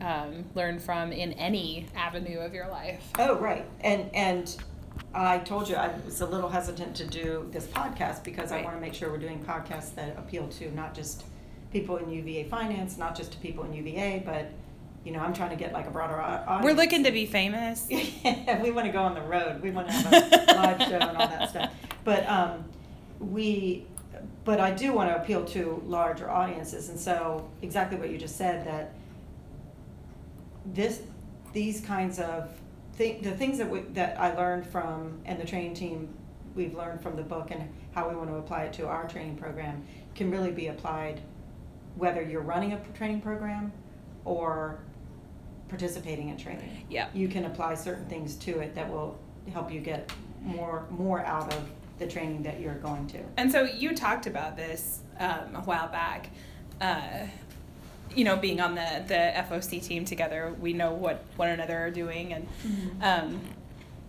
um, 0.00 0.44
learn 0.54 0.78
from 0.78 1.12
in 1.12 1.32
any 1.34 1.86
avenue 1.94 2.38
of 2.40 2.54
your 2.54 2.68
life. 2.68 3.04
Oh, 3.18 3.36
right. 3.36 3.64
And 3.82 4.10
and 4.14 4.56
I 5.14 5.38
told 5.38 5.68
you 5.68 5.76
I 5.76 5.94
was 6.04 6.20
a 6.20 6.26
little 6.26 6.48
hesitant 6.48 6.96
to 6.96 7.06
do 7.06 7.48
this 7.52 7.66
podcast 7.66 8.24
because 8.24 8.50
I 8.50 8.62
want 8.62 8.76
to 8.76 8.80
make 8.80 8.94
sure 8.94 9.10
we're 9.10 9.18
doing 9.18 9.44
podcasts 9.44 9.94
that 9.94 10.18
appeal 10.18 10.48
to 10.48 10.74
not 10.74 10.92
just 10.94 11.24
people 11.72 11.98
in 11.98 12.10
UVA 12.10 12.44
finance, 12.44 12.98
not 12.98 13.16
just 13.16 13.32
to 13.32 13.38
people 13.38 13.64
in 13.64 13.72
UVA, 13.72 14.22
but 14.24 14.50
you 15.04 15.12
know, 15.12 15.20
I'm 15.20 15.34
trying 15.34 15.50
to 15.50 15.56
get 15.56 15.72
like 15.72 15.86
a 15.86 15.90
broader 15.90 16.20
audience. 16.20 16.64
We're 16.64 16.74
looking 16.74 17.04
to 17.04 17.12
be 17.12 17.26
famous. 17.26 17.86
Yeah, 17.90 18.60
we 18.62 18.70
want 18.70 18.86
to 18.86 18.92
go 18.92 19.02
on 19.02 19.14
the 19.14 19.20
road. 19.20 19.62
We 19.62 19.70
want 19.70 19.88
to 19.88 19.92
have 19.92 20.12
a 20.12 20.52
live 20.54 20.78
show 20.88 20.96
and 20.96 21.16
all 21.16 21.28
that 21.28 21.50
stuff. 21.50 21.72
But 22.04 22.26
um, 22.28 22.64
we, 23.20 23.86
but 24.44 24.60
I 24.60 24.70
do 24.70 24.92
want 24.92 25.10
to 25.10 25.22
appeal 25.22 25.44
to 25.46 25.82
larger 25.86 26.30
audiences, 26.30 26.88
and 26.88 26.98
so 26.98 27.48
exactly 27.62 27.98
what 27.98 28.10
you 28.10 28.18
just 28.18 28.36
said 28.36 28.66
that 28.66 28.94
this, 30.66 31.02
these 31.52 31.82
kinds 31.82 32.18
of 32.18 32.50
thi- 32.96 33.18
the 33.22 33.32
things 33.32 33.58
that 33.58 33.68
we, 33.68 33.80
that 33.92 34.18
I 34.20 34.34
learned 34.34 34.66
from 34.66 35.20
and 35.24 35.38
the 35.40 35.46
training 35.46 35.74
team 35.74 36.08
we've 36.54 36.74
learned 36.74 37.00
from 37.00 37.16
the 37.16 37.22
book 37.22 37.50
and 37.50 37.68
how 37.92 38.08
we 38.08 38.14
want 38.14 38.30
to 38.30 38.36
apply 38.36 38.64
it 38.64 38.72
to 38.74 38.86
our 38.86 39.08
training 39.08 39.36
program 39.36 39.84
can 40.14 40.30
really 40.30 40.52
be 40.52 40.68
applied 40.68 41.20
whether 41.96 42.22
you're 42.22 42.42
running 42.42 42.72
a 42.72 42.80
training 42.94 43.20
program 43.20 43.72
or 44.24 44.78
participating 45.68 46.28
in 46.28 46.36
training. 46.36 46.86
Yeah. 46.88 47.08
You 47.12 47.28
can 47.28 47.44
apply 47.46 47.74
certain 47.74 48.06
things 48.06 48.36
to 48.36 48.60
it 48.60 48.74
that 48.74 48.90
will 48.90 49.18
help 49.52 49.72
you 49.72 49.80
get 49.80 50.12
more 50.42 50.86
more 50.90 51.24
out 51.24 51.52
of 51.52 51.68
the 51.98 52.06
training 52.06 52.42
that 52.42 52.60
you're 52.60 52.74
going 52.74 53.06
to. 53.08 53.18
And 53.36 53.50
so 53.50 53.62
you 53.62 53.94
talked 53.94 54.26
about 54.26 54.56
this 54.56 55.00
um, 55.18 55.54
a 55.54 55.62
while 55.64 55.88
back. 55.88 56.30
Uh, 56.80 57.26
you 58.14 58.24
know, 58.24 58.36
being 58.36 58.60
on 58.60 58.74
the 58.74 59.02
the 59.06 59.14
FOC 59.48 59.82
team 59.82 60.04
together, 60.04 60.54
we 60.60 60.72
know 60.72 60.92
what 60.92 61.24
one 61.36 61.48
another 61.50 61.76
are 61.78 61.90
doing, 61.90 62.32
and 62.32 62.48
um, 63.02 63.40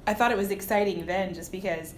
I 0.08 0.14
thought 0.14 0.32
it 0.32 0.38
was 0.38 0.52
exciting 0.52 1.06
then, 1.06 1.34
just 1.34 1.52
because 1.52 1.94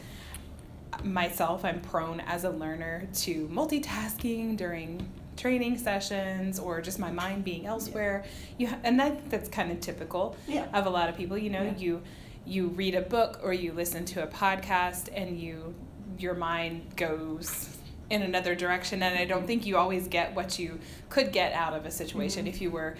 myself, 1.03 1.63
I'm 1.65 1.81
prone 1.81 2.19
as 2.21 2.43
a 2.43 2.49
learner 2.49 3.07
to 3.15 3.47
multitasking 3.49 4.57
during 4.57 5.07
training 5.35 5.77
sessions 5.77 6.57
or 6.57 6.81
just 6.81 6.97
my 6.97 7.11
mind 7.11 7.43
being 7.43 7.65
elsewhere. 7.67 8.25
You 8.57 8.67
ha- 8.67 8.79
and 8.83 8.99
that 8.99 9.29
that's 9.29 9.49
kind 9.49 9.71
of 9.71 9.79
typical 9.79 10.35
Yeah. 10.47 10.65
of 10.73 10.85
a 10.85 10.89
lot 10.89 11.09
of 11.09 11.15
people. 11.17 11.37
You 11.37 11.49
know, 11.51 11.63
Yeah. 11.63 11.75
you 11.77 12.01
you 12.45 12.67
read 12.69 12.95
a 12.95 13.01
book 13.01 13.41
or 13.43 13.53
you 13.53 13.73
listen 13.73 14.05
to 14.05 14.23
a 14.23 14.27
podcast 14.27 15.09
and 15.13 15.37
you 15.39 15.75
your 16.17 16.33
mind 16.33 16.81
goes 16.95 17.76
in 18.09 18.21
another 18.21 18.55
direction 18.55 19.03
and 19.03 19.17
I 19.17 19.25
don't 19.25 19.45
think 19.45 19.65
you 19.65 19.77
always 19.77 20.07
get 20.07 20.33
what 20.33 20.57
you 20.57 20.79
could 21.09 21.31
get 21.33 21.51
out 21.53 21.73
of 21.73 21.85
a 21.85 21.91
situation 21.91 22.45
Mhm. 22.45 22.49
if 22.49 22.61
you 22.61 22.71
were 22.71 22.95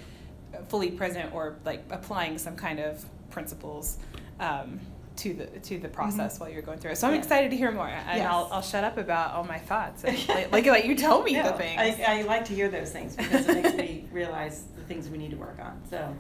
fully 0.68 0.92
present 0.92 1.34
or 1.34 1.56
like 1.66 1.84
applying 1.90 2.38
some 2.38 2.56
kind 2.56 2.80
of 2.80 3.06
principles 3.30 3.98
um, 4.40 4.80
to 5.16 5.34
the 5.34 5.46
to 5.62 5.80
the 5.80 5.88
process 5.88 6.40
while 6.40 6.50
you're 6.50 6.62
going 6.62 6.78
through 6.78 6.92
it. 6.92 6.98
So 6.98 7.08
I'm 7.08 7.14
Yeah. 7.14 7.20
excited 7.20 7.50
to 7.52 7.58
hear 7.58 7.72
more, 7.72 7.88
and 7.88 8.18
Yes. 8.20 8.28
I'll, 8.30 8.50
I'll 8.52 8.62
shut 8.62 8.84
up 8.84 8.98
about 8.98 9.34
all 9.34 9.44
my 9.44 9.58
thoughts 9.58 10.04
and 10.04 10.16
like, 10.30 10.52
like 10.52 10.66
let 10.66 10.86
you 10.86 10.96
tell 10.96 11.24
me 11.24 11.36
the 11.36 11.54
things. 11.54 11.80
I, 11.80 12.20
I 12.20 12.22
like 12.24 12.46
to 12.46 12.54
hear 12.54 12.70
those 12.70 12.92
things 12.92 13.16
because 13.16 13.48
it 13.48 13.56
makes 13.64 13.76
me 13.76 14.06
realize 14.12 14.66
the 14.76 14.84
things 14.84 15.10
we 15.10 15.18
need 15.18 15.32
to 15.32 15.38
work 15.38 15.58
on. 15.60 15.82
So, 15.90 16.16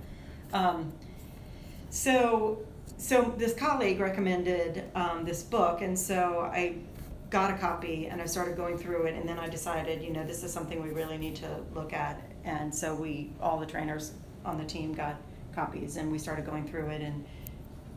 um, 0.53 0.91
so, 1.89 2.59
so 2.97 3.33
this 3.37 3.53
colleague 3.53 3.99
recommended 3.99 4.83
um, 4.95 5.25
this 5.25 5.43
book, 5.43 5.81
and 5.81 5.97
so 5.97 6.49
I 6.51 6.75
got 7.29 7.51
a 7.51 7.57
copy 7.57 8.07
and 8.07 8.21
I 8.21 8.25
started 8.25 8.55
going 8.55 8.77
through 8.77 9.03
it, 9.03 9.15
and 9.15 9.27
then 9.27 9.39
I 9.39 9.49
decided, 9.49 10.01
you 10.01 10.11
know, 10.11 10.25
this 10.25 10.43
is 10.43 10.53
something 10.53 10.81
we 10.81 10.89
really 10.89 11.17
need 11.17 11.35
to 11.37 11.49
look 11.73 11.93
at, 11.93 12.21
and 12.43 12.73
so 12.73 12.95
we, 12.95 13.31
all 13.41 13.59
the 13.59 13.65
trainers 13.65 14.13
on 14.45 14.57
the 14.57 14.65
team 14.65 14.93
got 14.93 15.15
copies, 15.53 15.97
and 15.97 16.11
we 16.11 16.19
started 16.19 16.45
going 16.45 16.67
through 16.67 16.87
it 16.87 17.01
and 17.01 17.25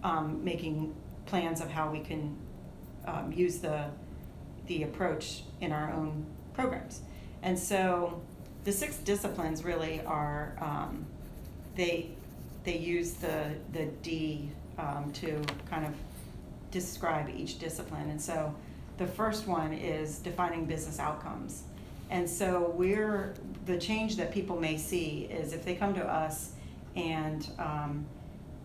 um, 0.03 0.43
making 0.43 0.95
plans 1.27 1.61
of 1.61 1.71
how 1.71 1.91
we 1.91 2.01
can 2.01 2.37
um, 3.07 3.33
use 3.33 3.59
the 3.59 3.85
the 4.67 4.83
approach 4.85 5.43
in 5.61 5.73
our 5.73 5.93
own 5.93 6.25
programs. 6.55 7.01
And 7.43 7.59
so 7.59 8.21
the 8.65 8.73
six 8.73 8.97
disciplines 8.99 9.65
really 9.65 10.01
are 10.07 10.57
um, 10.61 11.05
they 11.77 12.11
they 12.65 12.77
use 12.77 13.13
the 13.15 13.55
the 13.73 13.87
D 14.03 14.49
um, 14.79 15.13
to 15.15 15.43
kind 15.69 15.87
of 15.87 15.95
describe 16.71 17.29
each 17.29 17.59
discipline. 17.59 18.11
And 18.11 18.21
so 18.21 18.55
the 19.01 19.07
first 19.07 19.47
one 19.47 19.73
is 19.73 20.19
defining 20.19 20.67
business 20.67 20.99
outcomes. 20.99 21.63
And 22.11 22.29
so 22.29 22.75
we're 22.77 23.33
the 23.65 23.79
change 23.79 24.17
that 24.17 24.31
people 24.31 24.61
may 24.61 24.77
see 24.77 25.27
is 25.31 25.55
if 25.55 25.65
they 25.65 25.75
come 25.75 25.95
to 25.95 26.05
us 26.05 26.53
and 26.95 27.49
um, 27.59 28.05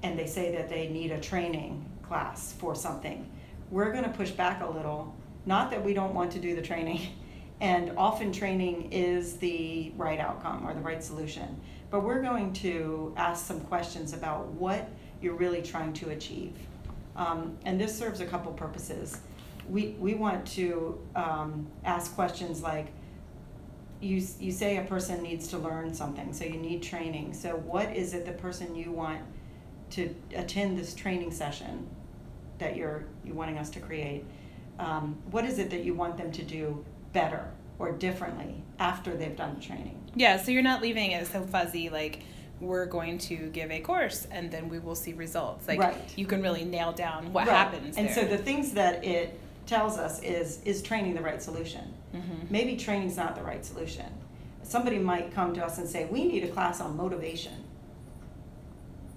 and 0.04 0.20
they 0.20 0.28
say 0.28 0.52
that 0.52 0.68
they 0.68 0.90
need 0.90 1.12
a 1.12 1.22
training 1.22 1.90
class 2.04 2.52
for 2.52 2.76
something, 2.76 3.26
we're 3.72 3.94
going 3.94 4.04
to 4.04 4.10
push 4.10 4.32
back 4.32 4.62
a 4.62 4.70
little. 4.70 5.16
Not 5.46 5.72
that 5.72 5.84
we 5.84 5.94
don't 5.94 6.14
want 6.14 6.34
to 6.34 6.40
do 6.40 6.54
the 6.54 6.62
training, 6.62 7.00
and 7.62 7.94
often 7.96 8.34
training 8.34 8.92
is 8.92 9.38
the 9.38 9.94
right 9.96 10.20
outcome 10.20 10.68
or 10.68 10.74
the 10.74 10.82
right 10.82 11.02
solution, 11.02 11.62
but 11.90 12.04
we're 12.04 12.22
going 12.22 12.52
to 12.54 13.14
ask 13.16 13.46
some 13.46 13.62
questions 13.62 14.12
about 14.12 14.48
what 14.48 14.90
you're 15.22 15.36
really 15.36 15.62
trying 15.62 15.94
to 15.94 16.10
achieve. 16.10 16.52
Um, 17.16 17.58
and 17.64 17.80
this 17.80 17.98
serves 17.98 18.20
a 18.20 18.26
couple 18.26 18.52
purposes. 18.52 19.22
We, 19.70 19.96
we 20.00 20.14
want 20.14 20.46
to 20.48 21.00
um, 21.16 21.68
ask 21.84 22.14
questions 22.16 22.62
like, 22.62 22.88
you, 24.02 24.22
you 24.40 24.52
say 24.52 24.78
a 24.78 24.84
person 24.84 25.24
needs 25.24 25.48
to 25.48 25.58
learn 25.58 25.94
something, 25.94 26.34
so 26.34 26.46
you 26.46 26.58
need 26.58 26.84
training. 26.84 27.34
So 27.34 27.56
what 27.56 27.96
is 27.96 28.14
it 28.14 28.26
the 28.26 28.34
person 28.34 28.76
you 28.76 28.92
want 28.92 29.22
to 29.92 30.14
attend 30.36 30.78
this 30.78 30.94
training 30.94 31.32
session 31.32 31.88
that 32.60 32.76
you're, 32.76 33.06
you're 33.24 33.36
wanting 33.36 33.58
us 33.58 33.70
to 33.72 33.80
create? 33.80 34.26
Um, 34.78 35.18
what 35.32 35.46
is 35.46 35.58
it 35.58 35.70
that 35.72 35.84
you 35.84 35.94
want 35.94 36.18
them 36.18 36.32
to 36.34 36.44
do 36.44 36.84
better 37.14 37.50
or 37.80 37.94
differently 37.94 38.62
after 38.80 39.16
they've 39.16 39.36
done 39.36 39.56
the 39.56 39.62
training? 39.62 40.00
Yeah, 40.16 40.38
so 40.38 40.52
you're 40.52 40.62
not 40.62 40.82
leaving 40.82 41.12
it 41.12 41.26
so 41.28 41.42
fuzzy 41.42 41.90
like 41.90 42.20
we're 42.62 42.86
going 42.86 43.18
to 43.18 43.36
give 43.50 43.72
a 43.72 43.80
course 43.80 44.28
and 44.32 44.52
then 44.52 44.70
we 44.70 44.80
will 44.80 44.96
see 44.96 45.14
results. 45.14 45.68
Like 45.68 45.80
Right. 45.80 45.98
you 46.18 46.26
can 46.26 46.42
really 46.42 46.64
nail 46.66 46.92
down 46.92 47.34
what 47.34 47.48
Right. 47.48 47.56
happens 47.56 47.98
And 47.98 48.08
there. 48.08 48.16
so 48.16 48.26
the 48.26 48.38
things 48.38 48.74
that 48.74 49.04
it 49.04 49.40
tells 49.66 49.98
us 49.98 50.22
is, 50.22 50.60
is 50.66 50.82
training 50.82 51.16
the 51.16 51.22
right 51.22 51.42
solution? 51.42 51.94
Mhm. 52.14 52.50
Maybe 52.50 52.76
training's 52.78 53.18
not 53.18 53.36
the 53.36 53.44
right 53.44 53.66
solution. 53.66 54.06
Somebody 54.64 54.98
might 54.98 55.32
come 55.34 55.54
to 55.56 55.66
us 55.66 55.78
and 55.78 55.88
say, 55.88 56.06
we 56.06 56.26
need 56.26 56.44
a 56.44 56.48
class 56.48 56.82
on 56.82 56.96
motivation. 56.98 57.54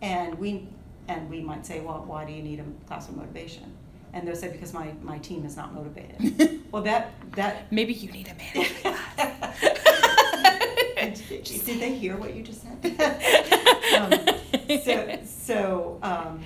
And 0.02 0.38
we, 0.38 0.68
and 1.08 1.28
we 1.30 1.40
might 1.40 1.66
say, 1.66 1.80
well, 1.80 2.04
why 2.06 2.24
do 2.24 2.32
you 2.32 2.42
need 2.42 2.60
a 2.60 2.64
class 2.86 3.08
on 3.08 3.16
motivation? 3.16 3.72
And 4.12 4.26
they'll 4.26 4.36
say, 4.36 4.48
because 4.50 4.72
my, 4.72 4.92
my 5.02 5.18
team 5.18 5.44
is 5.44 5.56
not 5.56 5.74
motivated. 5.74 6.54
Well, 6.70 6.82
that, 6.82 7.12
that. 7.32 7.72
Maybe 7.72 7.94
you 7.94 8.12
need 8.12 8.28
a 8.28 8.34
management 8.34 8.82
class. 8.82 9.60
Did 11.64 11.80
they 11.80 11.94
hear 11.94 12.14
what 12.18 12.34
you 12.34 12.42
just 12.42 12.62
said? 12.62 12.76
Um, 13.96 14.12
So, 14.84 15.18
so, 15.24 15.98
um, 16.02 16.42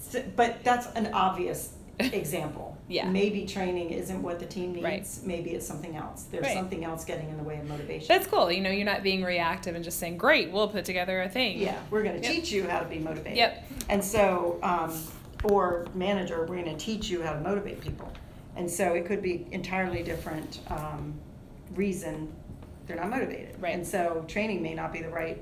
so, 0.00 0.22
but 0.36 0.64
that's 0.64 0.86
an 0.94 1.10
obvious 1.12 1.74
example. 2.12 2.76
Yeah. 2.88 3.08
Maybe 3.10 3.46
training 3.46 3.90
isn't 3.90 4.22
what 4.22 4.38
the 4.38 4.46
team 4.46 4.74
Right. 4.80 4.98
needs, 4.98 5.22
maybe 5.24 5.50
it's 5.50 5.66
something 5.66 5.96
else. 5.96 6.24
There's 6.24 6.44
Right. 6.44 6.54
something 6.54 6.84
else 6.84 7.04
getting 7.04 7.28
in 7.28 7.36
the 7.36 7.42
way 7.42 7.58
of 7.58 7.68
motivation. 7.68 8.06
That's 8.08 8.26
cool. 8.26 8.50
You 8.52 8.60
know, 8.60 8.70
you're 8.70 8.84
not 8.84 9.02
being 9.02 9.22
reactive 9.22 9.74
and 9.74 9.82
just 9.82 9.98
saying, 9.98 10.18
"Great, 10.18 10.50
we'll 10.52 10.68
put 10.68 10.84
together 10.84 11.22
a 11.22 11.28
thing." 11.28 11.58
Yeah, 11.58 11.78
we're 11.90 12.02
gonna 12.02 12.18
Yep. 12.18 12.32
teach 12.32 12.52
you 12.52 12.68
how 12.68 12.80
to 12.80 12.86
be 12.86 12.98
motivated. 12.98 13.38
Yep. 13.38 13.64
And 13.88 14.04
so, 14.04 14.58
um, 14.62 14.92
or 15.44 15.86
manager, 15.94 16.44
we're 16.48 16.56
gonna 16.56 16.76
teach 16.76 17.08
you 17.08 17.22
how 17.22 17.32
to 17.32 17.40
motivate 17.40 17.80
people. 17.80 18.10
And 18.56 18.70
so 18.70 18.94
it 18.94 19.04
could 19.06 19.20
be 19.22 19.46
entirely 19.50 20.02
different, 20.02 20.60
um, 20.68 21.14
reason 21.74 22.32
they're 22.86 22.96
not 22.96 23.10
motivated. 23.10 23.60
Right. 23.60 23.74
And 23.74 23.86
so 23.86 24.24
training 24.28 24.62
may 24.62 24.74
not 24.74 24.92
be 24.92 25.02
the 25.02 25.08
right, 25.10 25.38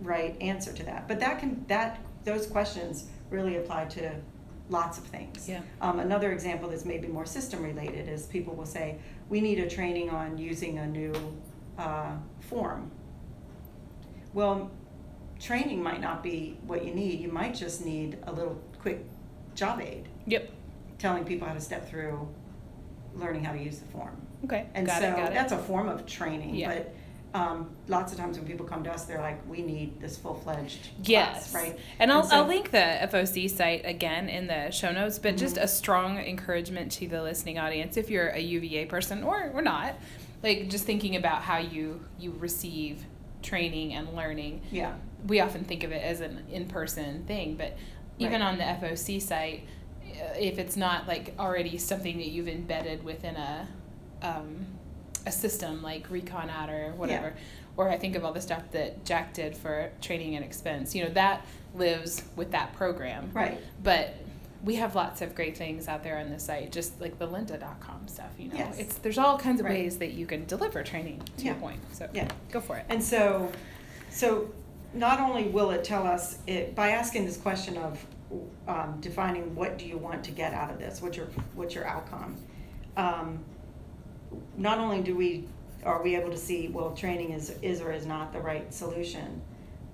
right 0.00 0.34
answer 0.40 0.72
to 0.72 0.82
that. 0.84 1.06
But 1.08 1.20
that 1.20 1.38
can, 1.38 1.64
that, 1.68 2.00
those 2.24 2.46
questions 2.46 3.06
really 3.30 3.56
apply 3.56 3.84
to 3.86 4.10
lots 4.70 4.98
of 4.98 5.04
things. 5.04 5.48
Yeah. 5.48 5.60
Um, 5.80 5.98
another 6.00 6.32
example 6.32 6.70
that's 6.70 6.84
maybe 6.84 7.06
more 7.08 7.26
system 7.26 7.62
related 7.62 8.08
is 8.08 8.26
people 8.26 8.54
will 8.54 8.66
say, 8.66 8.96
we 9.28 9.40
need 9.40 9.58
a 9.58 9.68
training 9.68 10.10
on 10.10 10.38
using 10.38 10.78
a 10.78 10.86
new, 10.86 11.12
uh, 11.78 12.12
form. 12.40 12.90
Well, 14.32 14.70
training 15.40 15.82
might 15.82 16.00
not 16.00 16.22
be 16.22 16.58
what 16.66 16.84
you 16.84 16.94
need. 16.94 17.20
You 17.20 17.30
might 17.30 17.54
just 17.54 17.84
need 17.84 18.18
a 18.26 18.32
little 18.32 18.60
quick 18.80 19.04
job 19.54 19.80
aid 19.80 20.08
Yep. 20.26 20.50
telling 20.98 21.24
people 21.24 21.46
how 21.46 21.54
to 21.54 21.60
step 21.60 21.88
through 21.88 22.26
learning 23.14 23.44
how 23.44 23.52
to 23.52 23.62
use 23.62 23.78
the 23.78 23.86
form. 23.86 24.16
Okay. 24.44 24.66
And 24.74 24.86
got 24.86 25.00
so 25.00 25.08
it. 25.08 25.16
Got 25.16 25.32
that's 25.34 25.52
a 25.52 25.58
form 25.58 25.88
of 25.88 26.06
training, 26.06 26.54
Yeah. 26.54 26.74
but 26.74 26.94
um, 27.34 27.68
lots 27.88 28.12
of 28.12 28.18
times 28.18 28.38
when 28.38 28.46
people 28.46 28.64
come 28.64 28.84
to 28.84 28.92
us, 28.92 29.04
they're 29.06 29.20
like, 29.20 29.40
we 29.48 29.60
need 29.60 30.00
this 30.00 30.16
full 30.16 30.34
fledged 30.34 30.78
Yes. 31.02 31.50
class, 31.50 31.54
right? 31.64 31.78
And 31.98 32.12
I'll, 32.12 32.22
so- 32.22 32.36
I'll 32.36 32.46
link 32.46 32.70
the 32.70 32.78
FOC 32.78 33.50
site 33.50 33.82
again 33.84 34.28
in 34.28 34.46
the 34.46 34.70
show 34.70 34.92
notes, 34.92 35.18
but 35.18 35.36
just 35.36 35.56
Mhm. 35.56 35.62
a 35.64 35.68
strong 35.68 36.18
encouragement 36.18 36.92
to 36.92 37.08
the 37.08 37.22
listening 37.22 37.58
audience 37.58 37.96
if 37.96 38.08
you're 38.08 38.28
a 38.28 38.38
UVA 38.38 38.86
person 38.86 39.24
or, 39.24 39.50
or 39.52 39.62
not, 39.62 39.94
like 40.44 40.68
just 40.70 40.84
thinking 40.84 41.16
about 41.16 41.42
how 41.42 41.58
you, 41.58 42.00
you 42.20 42.30
receive 42.38 43.04
training 43.42 43.94
and 43.94 44.14
learning. 44.14 44.62
Yeah, 44.70 44.94
We 45.26 45.40
often 45.40 45.64
think 45.64 45.82
of 45.84 45.90
it 45.90 46.02
as 46.04 46.20
an 46.20 46.44
in 46.52 46.68
person 46.68 47.24
thing, 47.26 47.56
but 47.56 47.76
even 48.20 48.42
Right. 48.42 48.46
on 48.52 48.58
the 48.58 48.64
FOC 48.64 49.20
site, 49.20 49.64
uh, 50.04 50.34
if 50.38 50.58
it's 50.60 50.76
not 50.76 51.08
like 51.08 51.34
already 51.38 51.78
something 51.78 52.16
that 52.18 52.28
you've 52.28 52.46
embedded 52.48 53.02
within 53.02 53.34
a, 53.34 53.66
um, 54.22 54.66
a 55.26 55.32
system 55.32 55.82
like 55.82 56.10
Recon 56.10 56.50
or 56.68 56.92
whatever, 56.92 57.34
or 57.76 57.88
I 57.90 57.96
think 57.98 58.14
of 58.16 58.24
all 58.24 58.32
the 58.32 58.40
stuff 58.40 58.62
that 58.72 59.04
Jack 59.04 59.34
did 59.34 59.56
for 59.56 59.90
training 60.00 60.36
and 60.36 60.44
expense, 60.44 60.94
you 60.94 61.04
know, 61.04 61.10
that 61.10 61.44
lives 61.74 62.22
with 62.36 62.50
that 62.52 62.74
program. 62.76 63.30
right. 63.34 63.58
But 63.82 64.14
we 64.64 64.76
have 64.76 64.94
lots 64.94 65.20
of 65.20 65.34
great 65.34 65.56
things 65.58 65.88
out 65.88 66.02
there 66.02 66.16
on 66.18 66.30
the 66.30 66.38
site, 66.38 66.72
just 66.72 66.98
like 67.00 67.18
the 67.18 67.28
lynda.com 67.28 68.08
stuff, 68.08 68.30
you 68.38 68.48
know. 68.48 68.54
Yes. 68.56 68.78
It's 68.78 68.94
there's 68.96 69.18
all 69.18 69.36
kinds 69.38 69.60
of 69.60 69.66
Right. 69.66 69.74
ways 69.80 69.98
that 69.98 70.12
you 70.12 70.24
can 70.24 70.46
deliver 70.46 70.82
training 70.82 71.22
to 71.36 71.44
your 71.44 71.54
point. 71.56 71.80
So 71.92 72.08
Yeah. 72.14 72.28
go 72.50 72.60
for 72.60 72.76
it. 72.78 72.86
And 72.88 73.02
so, 73.02 73.52
so 74.10 74.48
not 74.94 75.20
only 75.20 75.48
will 75.48 75.70
it 75.70 75.84
tell 75.84 76.06
us 76.06 76.38
it, 76.46 76.74
by 76.74 76.90
asking 76.90 77.26
this 77.26 77.36
question 77.36 77.76
of 77.76 78.06
um, 78.66 78.96
defining 79.00 79.54
what 79.54 79.76
do 79.78 79.84
you 79.84 79.98
want 79.98 80.24
to 80.24 80.30
get 80.30 80.54
out 80.54 80.70
of 80.70 80.78
this, 80.78 81.02
what's 81.02 81.16
your 81.16 81.26
what's 81.54 81.74
your 81.74 81.86
outcome. 81.86 82.36
Um, 82.96 83.44
not 84.56 84.78
only 84.78 85.02
do 85.02 85.14
we 85.14 85.48
are 85.84 86.02
we 86.02 86.16
able 86.16 86.30
to 86.30 86.36
see 86.36 86.68
well 86.68 86.94
training 86.94 87.32
is 87.32 87.50
is 87.62 87.80
or 87.80 87.92
is 87.92 88.06
not 88.06 88.32
the 88.32 88.40
right 88.40 88.72
solution. 88.72 89.42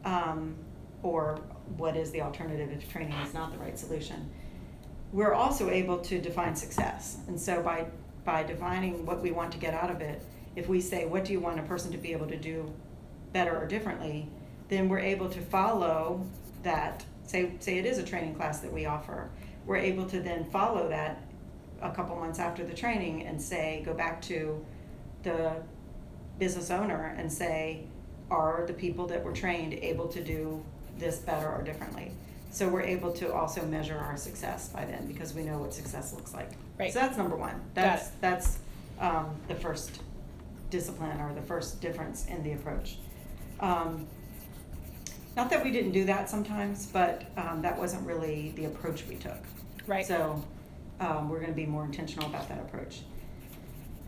Um, 0.05 0.57
or 1.03 1.41
what 1.77 1.97
is 1.97 2.11
the 2.11 2.21
alternative 2.21 2.71
if 2.71 2.91
training 2.91 3.13
is 3.25 3.35
not 3.35 3.53
the 3.53 3.59
right 3.59 3.79
solution. 3.79 4.31
We're 5.13 5.35
also 5.35 5.71
able 5.71 5.99
to 5.99 6.21
define 6.21 6.55
success. 6.55 7.19
And 7.27 7.41
so 7.41 7.63
by, 7.63 7.87
by 8.25 8.43
defining 8.43 9.05
what 9.07 9.23
we 9.23 9.31
want 9.31 9.53
to 9.53 9.59
get 9.59 9.75
out 9.75 9.91
of 9.91 10.01
it, 10.01 10.23
if 10.57 10.69
we 10.69 10.81
say, 10.81 11.07
what 11.07 11.25
do 11.25 11.33
you 11.33 11.41
want 11.41 11.59
a 11.59 11.63
person 11.63 11.91
to 11.93 11.99
be 11.99 12.13
able 12.13 12.27
to 12.29 12.37
do 12.37 12.73
better 13.33 13.57
or 13.57 13.67
differently, 13.67 14.29
then 14.69 14.89
we're 14.89 14.99
able 14.99 15.29
to 15.29 15.41
follow 15.41 16.25
that. 16.63 17.05
Say, 17.25 17.53
say 17.61 17.79
it 17.79 17.87
is 17.87 17.99
a 17.99 18.03
training 18.03 18.35
class 18.35 18.61
that 18.61 18.73
we 18.73 18.87
offer. 18.87 19.31
We're 19.67 19.77
able 19.77 20.07
to 20.07 20.21
then 20.21 20.45
follow 20.51 20.89
that 20.89 21.23
a 21.83 21.91
couple 21.91 22.17
months 22.17 22.39
after 22.39 22.65
the 22.65 22.75
training 22.75 23.27
and 23.27 23.41
say, 23.41 23.83
go 23.85 23.95
back 23.95 24.21
to 24.23 24.65
the 25.23 25.53
business 26.39 26.71
owner 26.71 27.15
and 27.19 27.33
say, 27.33 27.85
are 28.31 28.65
the 28.67 28.73
people 28.73 29.07
that 29.07 29.23
were 29.23 29.33
trained 29.33 29.75
able 29.75 30.09
to 30.09 30.23
do 30.23 30.63
this 30.99 31.19
better 31.19 31.49
or 31.49 31.63
differently? 31.63 32.13
So 32.51 32.69
we're 32.69 32.83
able 32.83 33.13
to 33.13 33.33
also 33.33 33.65
measure 33.65 33.97
our 33.97 34.17
success 34.17 34.69
by 34.69 34.85
then 34.85 35.07
because 35.07 35.35
we 35.35 35.43
know 35.43 35.59
what 35.59 35.73
success 35.73 36.13
looks 36.13 36.35
like. 36.35 36.51
Right. 36.79 36.93
So 36.93 36.99
that's 36.99 37.17
number 37.17 37.37
one. 37.37 37.61
That's 37.75 38.09
that's 38.21 38.59
um, 38.99 39.37
the 39.47 39.55
first 39.55 40.01
discipline 40.69 41.21
or 41.21 41.33
the 41.35 41.43
first 41.43 41.81
difference 41.81 42.27
in 42.27 42.43
the 42.43 42.53
approach. 42.53 42.97
Um, 43.61 44.07
not 45.37 45.49
that 45.51 45.63
we 45.63 45.71
didn't 45.71 45.93
do 45.93 46.05
that 46.07 46.29
sometimes, 46.29 46.87
but 46.87 47.25
um, 47.37 47.63
that 47.63 47.79
wasn't 47.79 48.07
really 48.07 48.53
the 48.57 48.65
approach 48.65 49.07
we 49.07 49.15
took. 49.15 49.39
Right. 49.87 50.05
So 50.05 50.43
um, 51.01 51.29
we're 51.29 51.39
going 51.41 51.51
to 51.51 51.57
be 51.57 51.67
more 51.67 51.85
intentional 51.85 52.29
about 52.29 52.49
that 52.49 52.61
approach. 52.61 53.01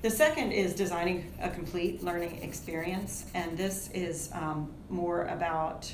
The 0.03 0.11
second 0.11 0.53
is 0.53 0.75
designing 0.75 1.33
a 1.41 1.49
complete 1.49 2.03
learning 2.03 2.43
experience, 2.43 3.27
and 3.35 3.57
this 3.57 3.89
is 3.95 4.31
um, 4.33 4.73
more 4.89 5.27
about 5.27 5.93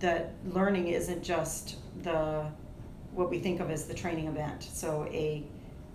that 0.00 0.34
learning 0.44 0.88
isn't 0.88 1.22
just 1.22 1.76
the 2.02 2.46
what 3.14 3.30
we 3.30 3.38
think 3.38 3.60
of 3.60 3.70
as 3.70 3.86
the 3.86 3.94
training 3.94 4.26
event. 4.26 4.62
So 4.62 5.06
a 5.10 5.44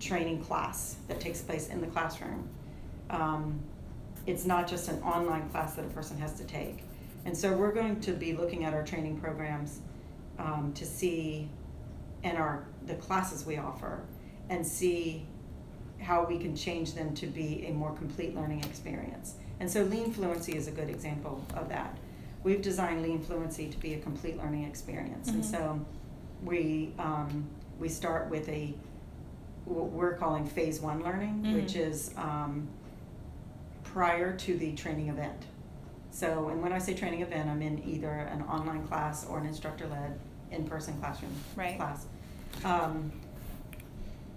training 0.00 0.42
class 0.44 0.96
that 1.08 1.20
takes 1.20 1.40
place 1.40 1.68
in 1.68 1.80
the 1.80 1.86
classroom. 1.88 2.48
Um, 3.10 3.60
it's 4.26 4.44
not 4.44 4.68
just 4.68 4.88
an 4.88 5.02
online 5.02 5.48
class 5.50 5.74
that 5.74 5.84
a 5.84 5.88
person 5.88 6.18
has 6.18 6.34
to 6.34 6.44
take. 6.44 6.84
And 7.24 7.36
so 7.36 7.52
we're 7.52 7.72
going 7.72 8.00
to 8.00 8.12
be 8.12 8.34
looking 8.34 8.64
at 8.64 8.74
our 8.74 8.84
training 8.84 9.20
programs 9.20 9.80
um, 10.38 10.72
to 10.74 10.84
see, 10.84 11.48
and 12.22 12.36
our 12.36 12.64
the 12.86 12.94
classes 12.94 13.44
we 13.44 13.58
offer, 13.58 14.02
and 14.48 14.66
see 14.66 15.26
how 16.00 16.24
we 16.24 16.38
can 16.38 16.54
change 16.54 16.94
them 16.94 17.14
to 17.14 17.26
be 17.26 17.66
a 17.66 17.72
more 17.72 17.92
complete 17.92 18.34
learning 18.34 18.62
experience. 18.64 19.34
And 19.60 19.70
so 19.70 19.82
Lean 19.82 20.12
Fluency 20.12 20.56
is 20.56 20.68
a 20.68 20.70
good 20.70 20.88
example 20.88 21.44
of 21.54 21.68
that. 21.68 21.96
We've 22.44 22.62
designed 22.62 23.02
Lean 23.02 23.20
Fluency 23.20 23.68
to 23.68 23.78
be 23.78 23.94
a 23.94 23.98
complete 23.98 24.38
learning 24.38 24.64
experience, 24.64 25.28
and 25.28 25.42
Mhm. 25.42 25.50
so 25.50 25.80
we 26.44 26.94
um, 26.98 27.44
we 27.80 27.88
start 27.88 28.30
with 28.30 28.48
a 28.48 28.74
what 29.64 29.90
we're 29.90 30.14
calling 30.14 30.46
phase 30.46 30.80
one 30.80 31.02
learning, 31.02 31.42
Mhm. 31.42 31.54
which 31.54 31.74
is 31.76 32.12
um, 32.16 32.68
prior 33.82 34.34
to 34.36 34.56
the 34.56 34.72
training 34.74 35.08
event. 35.08 35.44
So, 36.10 36.48
and 36.48 36.62
when 36.62 36.72
I 36.72 36.78
say 36.78 36.94
training 36.94 37.20
event, 37.22 37.48
I'm 37.50 37.60
in 37.60 37.82
either 37.84 38.10
an 38.10 38.42
online 38.42 38.86
class 38.86 39.26
or 39.26 39.38
an 39.38 39.46
instructor-led 39.46 40.18
in-person 40.50 40.98
classroom 41.00 41.32
Right. 41.54 41.76
class. 41.76 42.06
Um, 42.64 43.12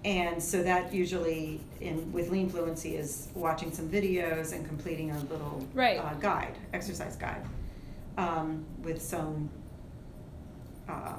and 0.04 0.42
so 0.42 0.62
that 0.62 0.92
usually 0.92 1.60
in 1.80 2.12
with 2.12 2.30
lean 2.30 2.48
fluency 2.48 2.96
is 2.96 3.28
watching 3.34 3.72
some 3.72 3.88
videos 3.88 4.52
and 4.52 4.66
completing 4.66 5.10
a 5.10 5.18
little 5.20 5.66
Right. 5.74 5.98
uh, 5.98 6.14
guide, 6.14 6.56
exercise 6.72 7.16
guide, 7.16 7.42
um, 8.18 8.64
with 8.82 9.00
some 9.00 9.48
uh, 10.88 11.14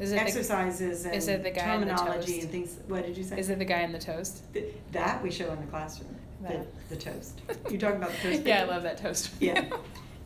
Is 0.00 0.10
it 0.12 0.16
exercises 0.16 1.06
and 1.06 1.22
the 1.22 1.50
the 1.50 1.50
terminology 1.52 2.40
and 2.40 2.50
things. 2.50 2.76
What 2.88 3.06
did 3.06 3.16
you 3.16 3.22
say? 3.22 3.38
Is 3.38 3.48
it 3.48 3.58
the 3.60 3.64
guy 3.64 3.80
in 3.80 3.92
the 3.92 3.98
toast? 3.98 4.42
Th- 4.52 4.74
that 4.92 5.22
we 5.22 5.30
show 5.30 5.50
in 5.52 5.60
the 5.60 5.66
classroom? 5.68 6.16
The, 6.42 6.66
the 6.90 6.96
toast. 6.96 7.40
you're 7.70 7.80
talking 7.80 7.96
about 7.96 8.10
the 8.22 8.30
toast? 8.34 8.42
yeah, 8.46 8.62
I 8.62 8.64
love 8.64 8.82
that 8.82 8.98
toast. 8.98 9.30
Yeah. 9.40 9.64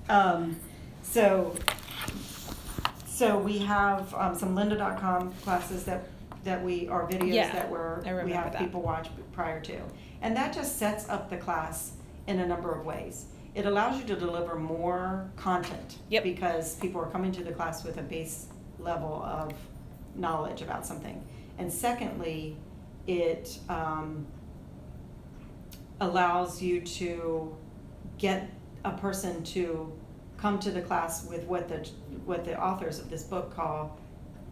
Um, 0.08 0.56
so, 1.02 1.54
so 3.06 3.38
we 3.38 3.58
have 3.58 4.12
um, 4.14 4.34
some 4.34 4.56
lynda.com 4.56 5.32
classes 5.44 5.84
that, 5.84 6.08
that 6.48 6.62
we, 6.64 6.88
are 6.88 7.06
videos 7.06 7.34
Yeah, 7.34 7.52
that 7.52 7.70
we're, 7.70 8.00
we 8.24 8.32
have 8.32 8.52
that. 8.52 8.58
people 8.58 8.80
watch 8.80 9.08
prior 9.32 9.60
to. 9.60 9.78
And 10.22 10.34
that 10.36 10.54
just 10.54 10.78
sets 10.78 11.08
up 11.08 11.28
the 11.28 11.36
class 11.36 11.92
in 12.26 12.40
a 12.40 12.46
number 12.46 12.72
of 12.74 12.86
ways. 12.86 13.26
It 13.54 13.66
allows 13.66 14.00
you 14.00 14.06
to 14.06 14.16
deliver 14.16 14.56
more 14.56 15.30
content. 15.36 15.98
Yep. 16.08 16.24
Because 16.24 16.76
people 16.76 17.00
are 17.00 17.10
coming 17.10 17.32
to 17.32 17.44
the 17.44 17.52
class 17.52 17.84
with 17.84 17.98
a 17.98 18.02
base 18.02 18.46
level 18.78 19.22
of 19.22 19.52
knowledge 20.14 20.62
about 20.62 20.86
something. 20.86 21.22
And 21.58 21.70
secondly, 21.70 22.56
it, 23.06 23.58
um, 23.68 24.26
allows 26.00 26.62
you 26.62 26.80
to 26.80 27.56
get 28.18 28.48
a 28.84 28.92
person 28.92 29.42
to 29.42 29.92
come 30.36 30.58
to 30.60 30.70
the 30.70 30.80
class 30.80 31.26
with 31.26 31.42
what 31.44 31.68
the 31.68 31.78
what 32.24 32.44
the 32.44 32.56
authors 32.60 33.00
of 33.00 33.10
this 33.10 33.24
book 33.24 33.52
call 33.54 33.98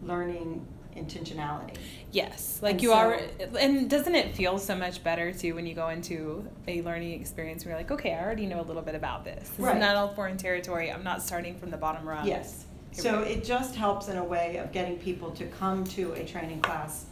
learning 0.02 0.66
intentionality. 0.96 1.76
Yes, 2.12 2.58
like 2.62 2.72
And 2.74 2.82
you 2.82 2.88
so- 2.90 2.94
are, 2.96 3.20
and 3.58 3.88
doesn't 3.90 4.14
it 4.14 4.34
feel 4.34 4.58
so 4.58 4.74
much 4.76 5.02
better 5.04 5.32
too 5.32 5.54
when 5.54 5.66
you 5.66 5.74
go 5.74 5.88
into 5.88 6.46
a 6.66 6.82
learning 6.82 7.20
experience 7.20 7.64
where 7.64 7.72
you're 7.72 7.80
like, 7.80 7.90
okay, 7.90 8.14
I 8.14 8.22
already 8.24 8.46
know 8.46 8.60
a 8.60 8.62
little 8.66 8.82
bit 8.82 8.94
about 8.94 9.24
this. 9.24 9.48
This 9.50 9.58
Right. 9.60 9.76
is 9.76 9.80
not 9.80 9.96
all 9.96 10.14
foreign 10.14 10.36
territory. 10.36 10.90
I'm 10.90 11.04
not 11.04 11.22
starting 11.22 11.58
from 11.58 11.70
the 11.70 11.76
bottom 11.76 12.08
rung. 12.08 12.26
Yes. 12.26 12.64
Here 12.92 13.02
So 13.02 13.20
it 13.20 13.44
just 13.44 13.74
helps 13.76 14.08
in 14.08 14.16
a 14.16 14.24
way 14.24 14.56
of 14.56 14.72
getting 14.72 14.96
people 14.98 15.30
to 15.32 15.46
come 15.46 15.84
to 15.84 16.12
a 16.14 16.24
training 16.24 16.62
class 16.62 17.04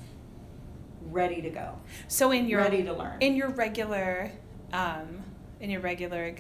ready 1.11 1.43
to 1.43 1.51
go, 1.51 1.75
So 2.09 2.31
in 2.31 2.47
your 2.49 2.61
ready 2.63 2.83
to 2.85 2.93
learn. 2.95 3.19
in 3.21 3.37
your 3.37 3.51
regular, 3.51 4.33
um, 4.73 5.23
in 5.61 5.69
your 5.71 5.81
regular 5.83 6.35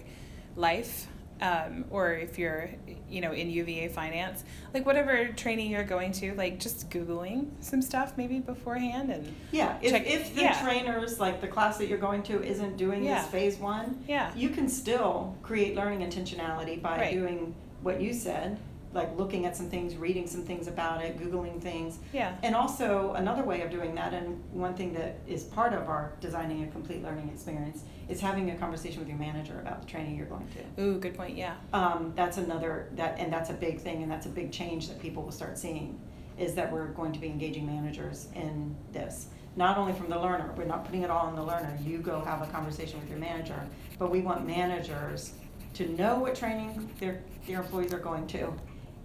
life, 0.56 1.06
um, 1.44 1.84
or 1.90 2.14
if 2.14 2.38
you're, 2.38 2.70
you 3.08 3.20
know, 3.20 3.32
in 3.32 3.50
UVA 3.50 3.88
finance, 3.88 4.44
like 4.72 4.86
whatever 4.86 5.26
training 5.28 5.70
you're 5.70 5.84
going 5.84 6.10
to, 6.12 6.34
like 6.34 6.58
just 6.58 6.88
googling 6.88 7.50
some 7.60 7.82
stuff 7.82 8.14
maybe 8.16 8.38
beforehand 8.38 9.10
and 9.10 9.34
yeah, 9.52 9.76
if, 9.82 9.90
check- 9.92 10.06
if 10.06 10.34
the 10.34 10.40
yeah. 10.42 10.62
trainers, 10.64 11.20
like 11.20 11.40
the 11.42 11.46
class 11.48 11.76
that 11.78 11.86
you're 11.88 11.98
going 11.98 12.22
to, 12.24 12.42
isn't 12.42 12.76
doing 12.78 13.04
Yeah. 13.04 13.20
this 13.22 13.30
phase 13.30 13.58
one, 13.58 14.02
yeah, 14.08 14.32
you 14.34 14.48
can 14.48 14.68
still 14.68 15.36
create 15.42 15.76
learning 15.76 16.00
intentionality 16.00 16.80
by 16.80 16.96
Right. 16.98 17.12
doing 17.14 17.54
what 17.82 18.00
you 18.00 18.14
said, 18.14 18.58
like 18.94 19.16
looking 19.18 19.44
at 19.44 19.56
some 19.56 19.68
things, 19.68 19.96
reading 19.96 20.26
some 20.26 20.42
things 20.44 20.68
about 20.68 21.02
it, 21.02 21.18
Googling 21.18 21.60
things. 21.60 21.98
yeah, 22.12 22.36
And 22.42 22.54
also, 22.54 23.12
another 23.14 23.42
way 23.42 23.60
of 23.62 23.70
doing 23.70 23.94
that, 23.96 24.14
and 24.14 24.42
one 24.52 24.74
thing 24.74 24.94
that 24.94 25.18
is 25.26 25.42
part 25.44 25.72
of 25.74 25.88
our 25.88 26.12
designing 26.20 26.62
a 26.62 26.68
complete 26.68 27.02
learning 27.02 27.28
experience, 27.28 27.82
is 28.08 28.20
having 28.20 28.50
a 28.50 28.54
conversation 28.56 29.00
with 29.00 29.08
your 29.08 29.18
manager 29.18 29.58
about 29.60 29.80
the 29.82 29.86
training 29.88 30.16
you're 30.16 30.26
going 30.26 30.46
to. 30.76 30.82
ooh, 30.82 30.98
good 31.00 31.14
point, 31.14 31.36
yeah, 31.36 31.54
Um, 31.72 32.12
that's 32.14 32.38
another, 32.38 32.88
that, 32.94 33.18
and 33.18 33.32
that's 33.32 33.50
a 33.50 33.54
big 33.54 33.80
thing, 33.80 34.02
and 34.02 34.10
that's 34.12 34.26
a 34.26 34.30
big 34.30 34.52
change 34.52 34.88
that 34.88 35.00
people 35.00 35.22
will 35.24 35.32
start 35.32 35.58
seeing, 35.58 35.98
is 36.38 36.54
that 36.54 36.70
we're 36.72 36.88
going 36.88 37.12
to 37.12 37.18
be 37.18 37.26
engaging 37.26 37.66
managers 37.66 38.28
in 38.34 38.76
this. 38.92 39.26
Not 39.56 39.76
only 39.78 39.92
from 39.92 40.08
the 40.08 40.18
learner, 40.18 40.52
we're 40.56 40.64
not 40.64 40.84
putting 40.84 41.02
it 41.02 41.10
all 41.10 41.26
on 41.26 41.34
the 41.36 41.42
learner, 41.42 41.76
you 41.82 41.98
go 41.98 42.20
have 42.20 42.42
a 42.42 42.46
conversation 42.46 43.00
with 43.00 43.08
your 43.08 43.18
manager, 43.18 43.60
but 43.98 44.10
we 44.10 44.20
want 44.20 44.46
managers 44.46 45.32
to 45.74 45.88
know 45.96 46.18
what 46.20 46.34
training 46.36 46.88
their, 47.00 47.22
their 47.48 47.60
employees 47.62 47.92
are 47.92 47.98
going 47.98 48.26
to, 48.28 48.52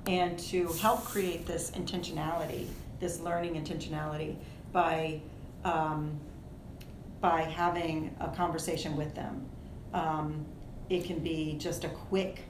and 0.09 0.39
to 0.39 0.67
help 0.81 1.05
create 1.05 1.45
this 1.45 1.69
intentionality, 1.71 2.65
this 2.99 3.19
learning 3.19 3.53
intentionality, 3.63 4.35
by, 4.71 5.21
um, 5.63 6.19
by 7.21 7.41
having 7.41 8.15
a 8.19 8.27
conversation 8.29 8.97
with 8.97 9.13
them. 9.13 9.45
Um, 9.93 10.45
it 10.89 11.05
can 11.05 11.19
be 11.19 11.57
just 11.59 11.83
a 11.83 11.89
quick 11.89 12.41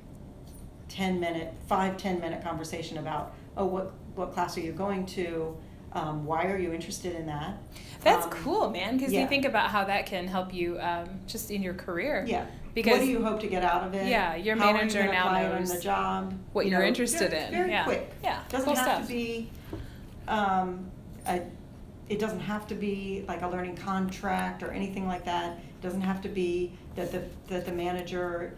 10 0.87 1.19
minute, 1.19 1.53
five, 1.67 1.97
10 1.97 2.21
minute 2.21 2.41
conversation 2.41 2.97
about, 2.97 3.35
oh, 3.57 3.65
what, 3.65 3.91
what 4.15 4.33
class 4.33 4.57
are 4.57 4.61
you 4.61 4.71
going 4.71 5.05
to? 5.07 5.57
Um, 5.91 6.25
why 6.25 6.45
are 6.45 6.57
you 6.57 6.71
interested 6.71 7.13
in 7.13 7.25
that? 7.25 7.57
that's 8.01 8.25
Um, 8.25 8.31
cool, 8.31 8.69
man, 8.69 8.95
because 8.95 9.11
you 9.11 9.27
think 9.27 9.43
about 9.43 9.69
how 9.69 9.83
that 9.83 10.05
can 10.05 10.27
help 10.27 10.53
you 10.53 10.79
um, 10.79 11.19
just 11.27 11.51
in 11.51 11.61
your 11.61 11.73
career. 11.73 12.23
Yeah. 12.25 12.45
Because 12.73 12.99
what 12.99 13.05
do 13.05 13.07
you 13.11 13.23
hope 13.23 13.39
to 13.41 13.47
get 13.47 13.63
out 13.63 13.83
of 13.83 13.93
it? 13.93 14.07
Yeah, 14.07 14.35
your 14.35 14.55
How 14.55 14.71
manager 14.73 14.99
are 15.01 15.05
you 15.05 15.11
now 15.11 15.31
knows 15.57 15.73
the 15.73 15.81
job. 15.81 16.33
what 16.53 16.65
You 16.65 16.71
you're 16.71 16.81
know, 16.81 16.85
interested 16.87 17.31
very- 17.31 17.45
in. 17.45 17.51
Very 17.51 17.69
yeah. 17.71 17.83
quick. 17.83 18.11
Yeah, 18.23 18.39
Doesn't 18.49 18.65
cool 18.65 18.75
have 18.75 18.85
stuff. 18.85 19.01
to 19.07 19.13
be. 19.13 19.49
Um, 20.27 20.89
a, 21.27 21.41
it 22.07 22.19
doesn't 22.19 22.39
have 22.39 22.67
to 22.67 22.75
be 22.75 23.25
like 23.27 23.41
a 23.41 23.47
learning 23.47 23.75
contract 23.75 24.63
or 24.63 24.71
anything 24.71 25.07
like 25.07 25.25
that. 25.25 25.57
It 25.57 25.81
doesn't 25.81 26.01
have 26.01 26.21
to 26.21 26.29
be 26.29 26.71
that 26.95 27.11
the 27.11 27.23
that 27.47 27.65
the 27.65 27.71
manager 27.71 28.53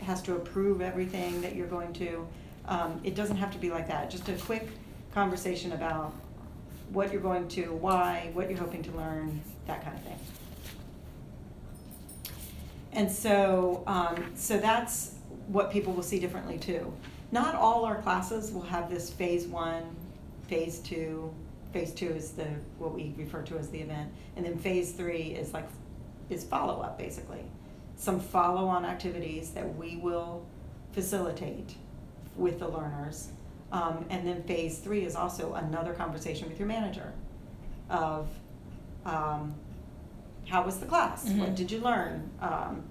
has 0.00 0.22
to 0.22 0.34
approve 0.36 0.80
everything 0.80 1.40
that 1.42 1.54
you're 1.54 1.66
going 1.68 1.92
to. 1.94 2.26
Um, 2.66 3.00
it 3.04 3.14
doesn't 3.14 3.36
have 3.36 3.50
to 3.52 3.58
be 3.58 3.70
like 3.70 3.86
that. 3.88 4.10
Just 4.10 4.28
a 4.28 4.32
quick 4.34 4.68
conversation 5.14 5.72
about 5.72 6.12
what 6.92 7.12
you're 7.12 7.20
going 7.22 7.48
to, 7.48 7.72
why, 7.72 8.30
what 8.34 8.48
you're 8.50 8.58
hoping 8.58 8.82
to 8.82 8.90
learn, 8.92 9.40
that 9.66 9.82
kind 9.84 9.96
of 9.96 10.02
thing. 10.04 10.18
And 12.92 13.10
so, 13.10 13.82
um, 13.86 14.32
so 14.34 14.58
that's 14.58 15.14
what 15.48 15.70
people 15.70 15.92
will 15.92 16.02
see 16.02 16.18
differently 16.20 16.58
too. 16.58 16.92
not 17.30 17.54
all 17.54 17.84
our 17.86 18.00
classes 18.02 18.52
will 18.52 18.62
have 18.62 18.90
this 18.90 19.10
phase 19.10 19.46
one, 19.46 19.82
phase 20.48 20.78
two. 20.80 21.32
Phase 21.72 21.92
two 21.92 22.08
is 22.08 22.32
the 22.32 22.46
what 22.78 22.92
we 22.94 23.14
refer 23.16 23.40
to 23.42 23.56
as 23.58 23.70
the 23.70 23.80
event, 23.80 24.12
and 24.36 24.44
then 24.44 24.58
phase 24.58 24.92
three 24.92 25.28
is 25.34 25.54
like 25.54 25.66
is 26.28 26.44
follow 26.44 26.82
up 26.82 26.98
basically. 26.98 27.42
Some 27.96 28.20
follow 28.20 28.66
on 28.66 28.84
activities 28.84 29.50
that 29.52 29.76
we 29.76 29.96
will 29.96 30.44
facilitate 30.92 31.74
with 32.36 32.58
the 32.58 32.68
learners, 32.68 33.28
um, 33.72 34.04
and 34.10 34.26
then 34.26 34.42
phase 34.42 34.78
three 34.78 35.04
is 35.04 35.16
also 35.16 35.54
another 35.54 35.94
conversation 35.94 36.48
with 36.48 36.58
your 36.58 36.68
manager 36.68 37.12
of 37.88 38.28
um, 39.06 39.54
how 40.48 40.62
was 40.64 40.78
the 40.78 40.86
class? 40.86 41.24
Mhm. 41.28 41.38
What 41.38 41.54
did 41.54 41.70
you 41.70 41.80
learn? 41.80 42.30
Um, 42.40 42.84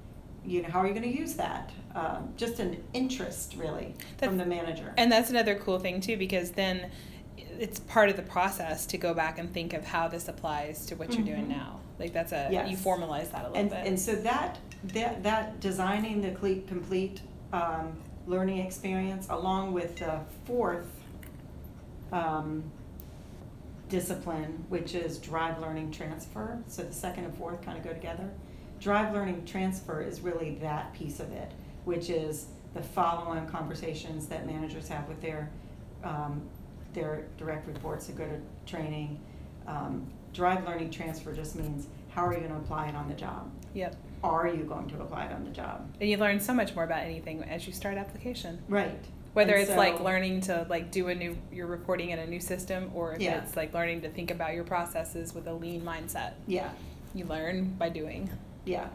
you 0.45 0.61
know, 0.61 0.69
how 0.69 0.79
are 0.79 0.87
you 0.87 0.93
going 0.93 1.09
to 1.11 1.17
use 1.17 1.33
that? 1.35 1.71
Um, 1.93 2.33
just 2.37 2.59
an 2.59 2.83
interest, 2.93 3.55
really, 3.57 3.93
from 4.17 4.37
the 4.37 4.45
manager. 4.45 4.93
And 4.97 5.11
that's 5.11 5.29
another 5.29 5.55
cool 5.55 5.77
thing 5.79 6.01
too, 6.01 6.17
because 6.17 6.51
then 6.51 6.89
it's 7.37 7.79
part 7.79 8.09
of 8.09 8.15
the 8.15 8.21
process 8.23 8.85
to 8.87 8.97
go 8.97 9.13
back 9.13 9.37
and 9.37 9.53
think 9.53 9.73
of 9.73 9.85
how 9.85 10.07
this 10.07 10.27
applies 10.27 10.85
to 10.87 10.95
what 10.95 11.13
you're 11.13 11.25
doing 11.25 11.45
Mhm. 11.45 11.49
now. 11.49 11.79
Like 11.99 12.13
that's 12.13 12.31
a 12.31 12.47
Yes. 12.51 12.69
you 12.71 12.77
formalize 12.77 13.31
that 13.31 13.41
a 13.41 13.47
little 13.49 13.57
and, 13.57 13.69
bit. 13.69 13.85
and 13.85 13.99
so 13.99 14.15
that 14.15 14.57
that 14.85 15.21
that 15.21 15.59
designing 15.59 16.21
the 16.21 16.31
complete 16.31 17.21
um, 17.53 17.93
learning 18.25 18.57
experience 18.59 19.27
along 19.29 19.73
with 19.73 19.97
the 19.97 20.19
fourth 20.45 20.87
um, 22.11 22.63
discipline 23.91 24.65
which 24.69 24.95
is 24.95 25.17
drive 25.19 25.59
learning 25.59 25.91
transfer. 25.91 26.57
So 26.67 26.81
the 26.81 26.93
second 26.93 27.25
and 27.25 27.37
fourth 27.37 27.61
kind 27.61 27.77
of 27.77 27.83
go 27.83 27.93
together. 27.93 28.29
Drive 28.79 29.13
learning 29.13 29.45
transfer 29.45 30.01
is 30.01 30.21
really 30.21 30.57
that 30.61 30.93
piece 30.93 31.19
of 31.19 31.31
it 31.31 31.51
which 31.83 32.09
is 32.09 32.47
the 32.73 32.81
follow-on 32.81 33.47
conversations 33.47 34.27
that 34.27 34.47
managers 34.47 34.87
have 34.87 35.07
with 35.07 35.21
their 35.21 35.49
um, 36.03 36.41
their 36.93 37.25
direct 37.37 37.67
reports 37.67 38.07
that 38.07 38.17
go 38.17 38.25
to 38.25 38.39
training. 38.65 39.19
Um, 39.67 40.07
drive 40.33 40.65
learning 40.65 40.89
transfer 40.89 41.33
just 41.33 41.55
means 41.55 41.87
how 42.09 42.25
are 42.25 42.33
you 42.33 42.39
going 42.39 42.51
to 42.51 42.57
apply 42.57 42.87
it 42.87 42.95
on 42.95 43.07
the 43.07 43.13
job? 43.13 43.51
Yep. 43.73 43.95
are 44.23 44.47
you 44.47 44.63
going 44.63 44.87
to 44.89 45.01
apply 45.01 45.25
it 45.25 45.31
on 45.31 45.43
the 45.45 45.51
job? 45.51 45.89
And 45.99 46.09
you 46.09 46.17
learn 46.17 46.39
so 46.39 46.53
much 46.53 46.75
more 46.75 46.83
about 46.83 47.03
anything 47.03 47.43
as 47.43 47.67
you 47.67 47.73
start 47.73 47.97
application. 47.97 48.61
right 48.67 49.03
Whether 49.33 49.53
And 49.53 49.61
it's 49.67 49.77
like 49.77 49.99
learning 50.01 50.41
to 50.41 50.65
like 50.69 50.91
do 50.91 51.07
a 51.07 51.15
new 51.15 51.37
you're 51.51 51.67
reporting 51.67 52.09
in 52.09 52.19
a 52.19 52.27
new 52.27 52.39
system 52.39 52.91
or 52.93 53.13
if 53.15 53.21
Yeah. 53.21 53.41
it's 53.41 53.55
like 53.55 53.73
learning 53.73 54.01
to 54.01 54.09
think 54.09 54.29
about 54.31 54.53
your 54.53 54.63
processes 54.65 55.33
with 55.33 55.47
a 55.47 55.53
lean 55.53 55.81
mindset. 55.81 56.33
yeah 56.47 56.71
You 57.13 57.25
learn 57.25 57.75
by 57.79 57.89
doing. 57.89 58.29
Yeah. 58.65 58.87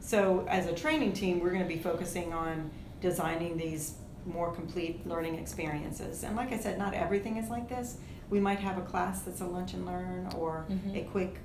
So 0.00 0.46
as 0.48 0.66
a 0.66 0.74
training 0.74 1.12
team, 1.12 1.40
we're 1.40 1.50
going 1.50 1.62
to 1.62 1.68
be 1.68 1.78
focusing 1.78 2.32
on 2.32 2.70
designing 3.00 3.56
these 3.56 3.94
more 4.26 4.52
complete 4.52 5.06
learning 5.06 5.36
experiences. 5.36 6.22
And 6.22 6.36
like 6.36 6.52
I 6.52 6.58
said, 6.58 6.78
not 6.78 6.92
everything 6.94 7.36
is 7.38 7.48
like 7.48 7.68
this. 7.68 7.96
We 8.30 8.40
might 8.40 8.58
have 8.60 8.78
a 8.78 8.82
class 8.82 9.22
that's 9.22 9.40
a 9.40 9.46
lunch 9.46 9.74
and 9.74 9.84
learn 9.86 10.28
or 10.36 10.64
Mhm. 10.70 10.96
a 11.00 11.04
quick 11.10 11.38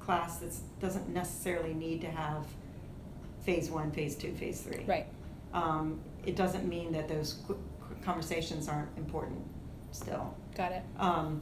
class 0.00 0.38
that 0.38 0.52
doesn't 0.80 1.08
necessarily 1.08 1.74
need 1.74 2.00
to 2.02 2.08
have 2.10 2.46
phase 3.42 3.70
one, 3.70 3.90
phase 3.92 4.16
two, 4.16 4.32
phase 4.34 4.60
three. 4.60 4.84
Right. 4.86 5.06
Um, 5.52 6.00
it 6.26 6.36
doesn't 6.36 6.68
mean 6.68 6.92
that 6.92 7.08
those 7.08 7.40
conversations 8.04 8.68
aren't 8.68 8.96
important 8.98 9.40
still. 9.92 10.34
Got 10.54 10.72
it. 10.72 10.82
Um, 10.98 11.40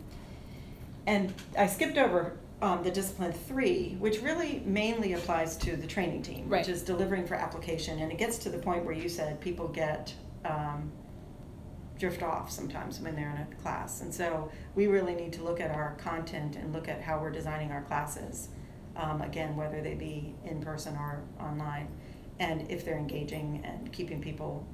and 1.07 1.33
I 1.59 1.67
skipped 1.67 1.99
over 1.99 2.37
um, 2.63 2.83
the 2.83 2.91
discipline 2.91 3.33
three, 3.33 3.97
which 3.99 4.23
really 4.23 4.63
mainly 4.65 5.15
applies 5.15 5.57
to 5.59 5.77
the 5.77 5.87
training 5.87 6.23
team, 6.23 6.49
Right. 6.49 6.61
which 6.61 6.69
is 6.69 6.83
delivering 6.83 7.27
for 7.27 7.35
application. 7.35 7.99
And 7.99 8.13
it 8.13 8.19
gets 8.19 8.39
to 8.39 8.49
the 8.51 8.59
point 8.59 8.85
where 8.85 8.95
you 8.95 9.09
said 9.09 9.41
people 9.41 9.69
get 9.69 10.15
um, 10.45 10.93
drift 11.99 12.23
off 12.23 12.51
sometimes 12.51 13.01
when 13.01 13.15
they're 13.17 13.31
in 13.31 13.37
a 13.53 13.63
class. 13.63 14.01
And 14.01 14.13
so 14.13 14.51
we 14.75 14.87
really 14.87 15.15
need 15.15 15.33
to 15.35 15.43
look 15.43 15.61
at 15.61 15.71
our 15.71 15.95
content 15.99 16.57
and 16.57 16.73
look 16.73 16.89
at 16.89 17.01
how 17.01 17.19
we're 17.19 17.31
designing 17.31 17.71
our 17.71 17.83
classes. 17.83 18.49
Um, 18.97 19.23
again, 19.23 19.57
whether 19.57 19.83
they 19.83 19.95
be 19.95 20.35
in 20.45 20.61
person 20.61 20.95
or 20.97 21.23
online, 21.41 21.89
and 22.41 22.71
if 22.71 22.85
they're 22.85 22.99
engaging 22.99 23.63
and 23.65 23.93
keeping 23.93 24.21
people 24.21 24.67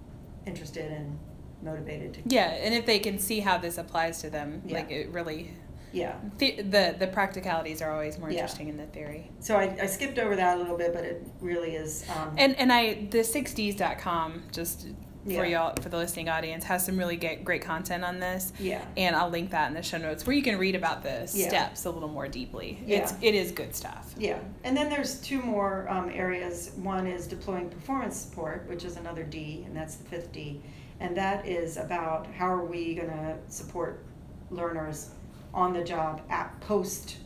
interested 0.46 0.90
and 0.92 1.18
motivated 1.62 2.14
to 2.14 2.20
Yeah, 2.27 2.46
and 2.49 2.75
if 2.75 2.87
they 2.87 2.99
can 2.99 3.18
see 3.18 3.40
how 3.40 3.59
this 3.59 3.77
applies 3.79 4.20
to 4.23 4.31
them, 4.31 4.62
Yeah. 4.64 4.79
like 4.79 4.90
it 4.90 5.09
really 5.11 5.55
yeah 5.92 6.14
the, 6.38 6.62
the 6.62 6.94
the 7.01 7.07
practicalities 7.09 7.83
are 7.83 7.90
always 7.92 8.16
more 8.18 8.31
Yeah. 8.31 8.37
interesting 8.40 8.68
in 8.68 8.77
the 8.77 8.87
theory. 8.87 9.31
So 9.40 9.57
I, 9.57 9.77
I 9.83 9.87
skipped 9.87 10.18
over 10.18 10.37
that 10.37 10.57
a 10.57 10.59
little 10.61 10.77
bit, 10.79 10.92
but 10.94 11.05
it 11.05 11.27
really 11.40 11.75
is. 11.75 12.05
Um, 12.16 12.35
And 12.38 12.57
and 12.57 12.73
I 12.73 13.07
the 13.11 13.18
6ds.com 13.25 14.44
just 14.53 14.87
for 15.25 15.45
y'all 15.45 15.75
for 15.81 15.89
the 15.89 15.97
listening 15.97 16.29
audience 16.29 16.65
has 16.65 16.85
some 16.85 16.97
really 16.97 17.17
great 17.17 17.45
great 17.45 17.63
content 17.63 18.05
on 18.05 18.19
this. 18.21 18.53
yeah, 18.59 18.83
And 18.97 19.15
I'll 19.15 19.29
link 19.31 19.51
that 19.51 19.69
in 19.69 19.75
the 19.75 19.83
show 19.83 19.99
notes 19.99 20.27
where 20.27 20.35
you 20.35 20.43
can 20.43 20.59
read 20.59 20.75
about 20.75 21.03
the 21.03 21.31
Yeah. 21.35 21.49
steps 21.49 21.85
a 21.85 21.91
little 21.91 22.09
more 22.09 22.29
deeply. 22.29 22.83
Yeah. 22.87 22.99
It's 22.99 23.15
it 23.21 23.35
is 23.35 23.53
good 23.53 23.75
stuff. 23.75 24.15
yeah. 24.17 24.39
And 24.65 24.77
then 24.77 24.89
there's 24.89 25.21
two 25.21 25.41
more 25.43 25.87
um, 25.91 26.11
areas. 26.13 26.73
One 26.77 27.07
is 27.07 27.27
deploying 27.27 27.69
performance 27.69 28.17
support, 28.17 28.67
which 28.69 28.85
is 28.85 28.97
another 28.97 29.23
D, 29.25 29.63
and 29.67 29.77
that's 29.77 29.97
the 29.97 30.05
fifth 30.09 30.33
D. 30.33 30.61
And 31.01 31.17
that 31.17 31.47
is 31.47 31.77
about 31.77 32.27
how 32.27 32.47
are 32.53 32.65
we 32.65 32.95
going 32.95 33.09
to 33.09 33.37
support 33.49 34.05
learners 34.51 35.11
on 35.55 35.73
the 35.73 35.83
job 35.85 36.23
at 36.31 36.59
post 36.61 37.17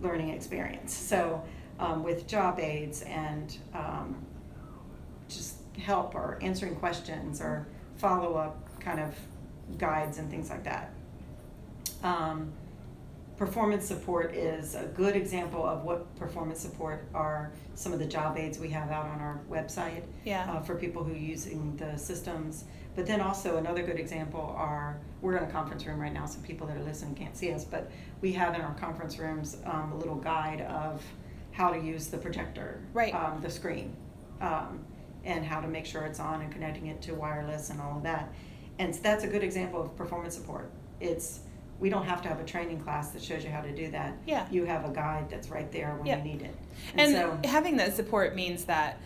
learning 0.00 0.30
experience. 0.30 0.94
So 0.94 1.42
um, 1.78 2.02
with 2.02 2.26
job 2.26 2.58
aids 2.58 3.02
and 3.02 3.56
um, 3.74 4.16
help 5.78 6.14
or 6.14 6.38
answering 6.42 6.74
questions 6.76 7.40
or 7.40 7.66
follow 7.96 8.34
up 8.34 8.56
kind 8.80 9.00
of 9.00 9.14
guides 9.78 10.18
and 10.18 10.30
things 10.30 10.50
like 10.50 10.64
that. 10.64 10.92
Um, 12.02 12.52
performance 13.36 13.84
support 13.86 14.34
is 14.34 14.74
a 14.74 14.84
good 14.84 15.14
example 15.14 15.64
of 15.64 15.84
what 15.84 16.14
performance 16.16 16.60
support 16.60 17.04
are 17.14 17.52
some 17.74 17.92
of 17.92 17.98
the 17.98 18.06
job 18.06 18.36
aids 18.36 18.58
we 18.58 18.68
have 18.70 18.90
out 18.90 19.06
on 19.06 19.20
our 19.20 19.40
website 19.50 20.02
Yeah. 20.24 20.50
uh, 20.50 20.60
for 20.60 20.74
people 20.74 21.04
who 21.04 21.12
are 21.12 21.16
using 21.16 21.76
the 21.76 21.96
systems. 21.96 22.64
But 22.96 23.06
then 23.06 23.20
also 23.20 23.58
another 23.58 23.82
good 23.84 23.98
example 24.00 24.54
are 24.56 24.98
we're 25.22 25.36
in 25.36 25.44
a 25.44 25.50
conference 25.52 25.86
room 25.86 26.00
right 26.00 26.12
now, 26.12 26.26
so 26.26 26.40
people 26.40 26.66
that 26.66 26.76
are 26.76 26.82
listening 26.82 27.14
can't 27.14 27.36
see 27.36 27.52
us, 27.52 27.64
but 27.64 27.90
we 28.20 28.32
have 28.32 28.54
in 28.56 28.60
our 28.60 28.74
conference 28.74 29.18
rooms 29.18 29.56
um, 29.64 29.92
a 29.92 29.96
little 29.96 30.16
guide 30.16 30.62
of 30.62 31.00
how 31.52 31.70
to 31.70 31.78
use 31.78 32.08
the 32.08 32.18
projector, 32.18 32.80
Right. 32.92 33.14
um, 33.14 33.40
the 33.40 33.50
screen, 33.50 33.94
um, 34.40 34.84
and 35.28 35.44
how 35.44 35.60
to 35.60 35.68
make 35.68 35.84
sure 35.84 36.02
it's 36.04 36.18
on 36.18 36.40
and 36.40 36.50
connecting 36.50 36.86
it 36.86 37.02
to 37.02 37.12
wireless 37.14 37.68
and 37.70 37.80
all 37.80 37.98
of 37.98 38.02
that. 38.02 38.32
And 38.78 38.94
so 38.94 39.02
that's 39.02 39.24
a 39.24 39.26
good 39.28 39.44
example 39.44 39.82
of 39.82 39.94
performance 39.96 40.34
support. 40.34 40.70
It's 41.00 41.40
we 41.78 41.90
don't 41.90 42.06
have 42.06 42.22
to 42.22 42.28
have 42.28 42.40
a 42.40 42.44
training 42.44 42.80
class 42.80 43.10
that 43.10 43.22
shows 43.22 43.44
you 43.44 43.50
how 43.50 43.60
to 43.60 43.70
do 43.72 43.88
that. 43.92 44.16
Yeah. 44.26 44.46
You 44.50 44.64
have 44.64 44.84
a 44.84 44.88
guide 44.92 45.30
that's 45.30 45.48
right 45.48 45.70
there 45.70 45.94
when 45.96 46.06
Yeah. 46.06 46.18
you 46.18 46.24
need 46.24 46.42
it. 46.42 46.54
And 46.96 47.12
so, 47.12 47.38
having 47.48 47.76
that 47.76 47.94
support 47.94 48.34
means 48.34 48.64
that 48.64 48.98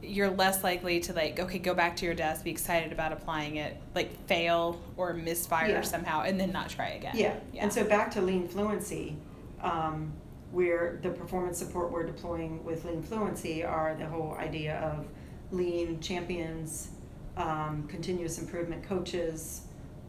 you're 0.00 0.30
less 0.30 0.62
likely 0.62 1.00
to 1.00 1.12
like 1.14 1.40
okay 1.40 1.58
go 1.58 1.72
back 1.72 1.96
to 1.96 2.04
your 2.04 2.12
desk 2.14 2.44
be 2.44 2.50
excited 2.50 2.92
about 2.92 3.10
applying 3.10 3.56
it 3.56 3.74
like 3.94 4.14
fail 4.26 4.78
or 4.98 5.14
misfire 5.14 5.68
Yeah. 5.70 5.80
somehow 5.80 6.20
and 6.24 6.38
then 6.38 6.52
not 6.52 6.68
try 6.68 6.88
again 6.90 7.16
yeah. 7.16 7.34
Yeah, 7.54 7.62
and 7.62 7.72
so 7.72 7.84
back 7.84 8.10
to 8.10 8.20
lean 8.20 8.46
fluency, 8.46 9.16
um, 9.62 10.12
where 10.52 10.98
the 11.02 11.08
performance 11.08 11.56
support 11.58 11.90
we're 11.90 12.04
deploying 12.04 12.62
with 12.64 12.84
lean 12.84 13.02
fluency 13.02 13.64
are 13.64 13.94
the 13.98 14.04
whole 14.06 14.36
idea 14.38 14.76
of 14.80 15.06
lean 15.50 16.00
champions, 16.00 16.88
um, 17.36 17.86
continuous 17.88 18.38
improvement 18.38 18.82
coaches, 18.84 19.62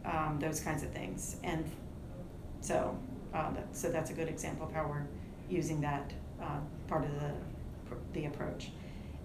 um, 0.05 0.37
those 0.39 0.59
kinds 0.59 0.83
of 0.83 0.89
things. 0.91 1.37
And 1.43 1.69
so, 2.61 2.97
uh, 3.33 3.51
that, 3.51 3.75
so 3.75 3.91
that's 3.91 4.11
a 4.11 4.13
good 4.13 4.27
example 4.27 4.67
of 4.67 4.73
how 4.73 4.87
we're 4.87 5.05
using 5.49 5.81
that 5.81 6.11
uh, 6.41 6.59
part 6.87 7.03
of 7.03 7.11
the 7.19 7.31
the 8.13 8.25
approach. 8.25 8.71